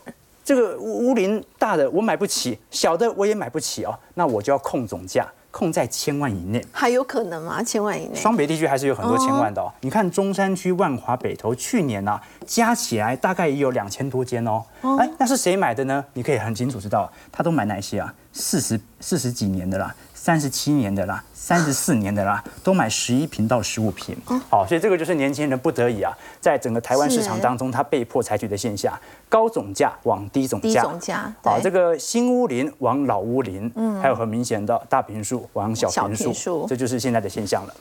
[0.48, 6.64] 这个屋屋龄大的我买不起，小的我也买不起哦，那我就要控总价，控在千万以内。
[6.72, 7.62] 还有可能吗？
[7.62, 8.14] 千万以内？
[8.14, 9.70] 双北地区还是有很多千万的哦。
[9.82, 14.64] 你看中山区、万华、北投，去年啊加起来大概也有两千多间哦。
[14.98, 16.02] 哎，那是谁买的呢？
[16.14, 18.14] 你可以很清楚知道，他都买哪些啊？
[18.32, 19.94] 四十四十几年的啦，
[20.28, 24.14] 三十七年的啦，三十四年的啦，都买十一平到十五平。
[24.50, 28.92] 好，所以这个就是年轻人不得已啊，在整个台湾市场当中，他被迫采取的现象：
[29.30, 30.82] 高总价往低总低价。
[30.82, 37.74] 总价好，对这个新屋林往老屋林，嗯，还有很明显的大平数往小小平平数这就是现在的现象了。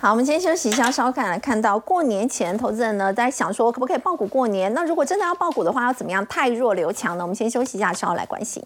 [0.00, 4.72] 好，我们先休息一下，稍看来看到过年前，投资人呢在想说可不可以爆股过年？
[4.72, 7.24] 那如果真的要爆股的话，要怎么样太弱留强呢？
[7.24, 8.64] 我们先休息一下，稍后来关心。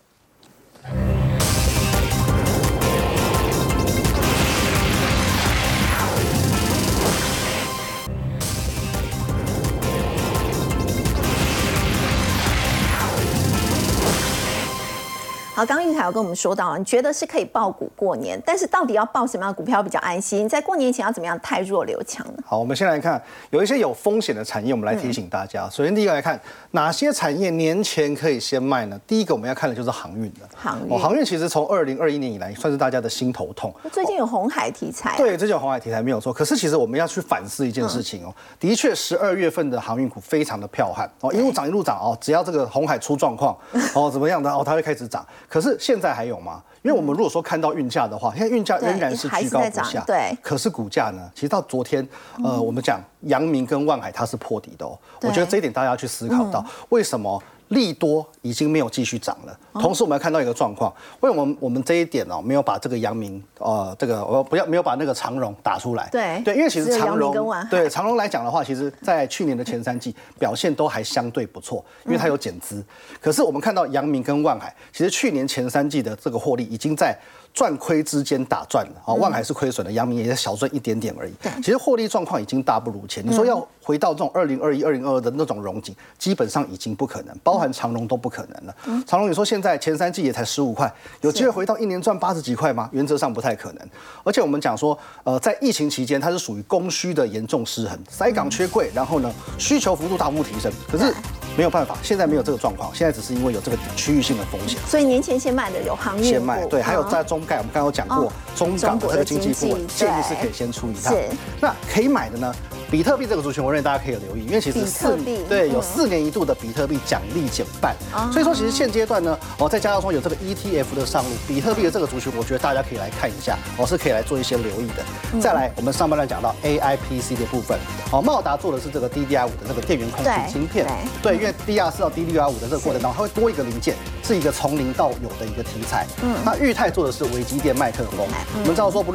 [15.57, 20.47] 好，刚刚玉凯有跟我们说到，你觉得是可以爆股过年，但是到底要爆什么样的股票比较安心？
[20.47, 22.35] 在过年前要怎么样太弱留强呢？
[22.45, 25.67] 好，我们先来看有一些有风险的产业，我们来提醒大家。
[25.71, 26.39] 首先，第一个来看
[26.73, 29.01] 哪些产业年前可以先卖呢？
[29.07, 30.41] 第一个我们要看的就是航运的。
[30.55, 33.75] 航运哦，航运其实从二零二一年以来算是大家的心头痛。
[33.91, 36.35] 最近有红海题材、啊，对，这种红海题材没有错。
[36.35, 43.57] 可是其实我们要去反思一件事情哦，的确十二月份的航运股非常的彪悍哦，一路涨一路涨哦，只要这个红海出状况
[43.97, 45.27] 哦怎么样的哦，它会开始涨。
[45.49, 46.63] 可是现在还有吗？
[46.83, 50.37] 因为我们如果说看到运价的话，现在运价仍然是居高不下，对。
[50.41, 52.07] 可是股价呢，其实到昨天，
[52.45, 59.59] 呃，我们讲阳明跟万海它是破底的哦，我觉得这一点大家要去思考到，为什么利多已经没有继续涨了？
[59.75, 66.09] 同时我们要看到一个状况，为什么我们这一点哦没有把这个阳明呃这个我不要没有把那个长荣打出来？
[66.13, 67.35] 对对，因为其实长荣
[67.69, 72.85] 对长荣来讲的话，其实在去年的前三季表现都还相对不错，因为它有减资。
[73.21, 77.19] 可是我们看到阳明跟万海，其实去年前三季的这个获利已经在
[77.57, 81.33] 赚亏之间打转了啊，万海是亏损的，阳明也是小赚一点点而已。
[81.63, 83.27] 其实获利状况已经大不如前。
[83.27, 88.77] 你说要回到这种二零二一、二零二二的那种融景，基本上已经不可能，包含长荣都不可能了。
[89.07, 90.93] 长荣你说现在前三季也才十五块，
[91.23, 92.91] 有机会回到一年赚八十几块吗？
[92.93, 93.89] 原则上不太可能。
[94.23, 101.11] 而且我们讲说，呃，在疫情期间它是属于供需的严重失衡，塞港缺柜，然后呢需求幅度大幅提升，可是
[101.57, 104.79] 没有办法，现在没有这个状况，现在只是因为有这个区域性的风险。
[104.87, 111.15] 所以年前先卖的有航运先卖，对，还有嗯在中概，我们刚刚有讲过哦，中港的这个经济部建议是可以先出一趟。
[111.61, 112.55] 那可以买的呢？
[112.89, 115.17] 比特币这个族群，我认为大家可以有留意，因为其实四
[115.49, 115.83] 对有嗯。
[115.83, 117.97] 四年一度的比特币奖励减半，
[118.33, 125.03] 所以说其实现阶段呢，哦，再加上说有这个 ETF 的上路，比特币的这个族群，我觉得大家可以来看一下，哦，是可以来做一些留意的。
[125.33, 125.41] 嗯。
[125.41, 127.77] 再来，我们上半段讲到 AIPC 的部分，
[128.13, 130.87] 哦，茂达做的是这个 DDR 五的这个电源控制芯片，
[131.21, 136.07] 对，因为 DDR 四到 DDR 五的这个过程当中，它会多一个零件，是一个从零到有的一个题材。
[136.23, 139.15] 嗯，那裕泰做的是微机电麦克风，我们知道说不论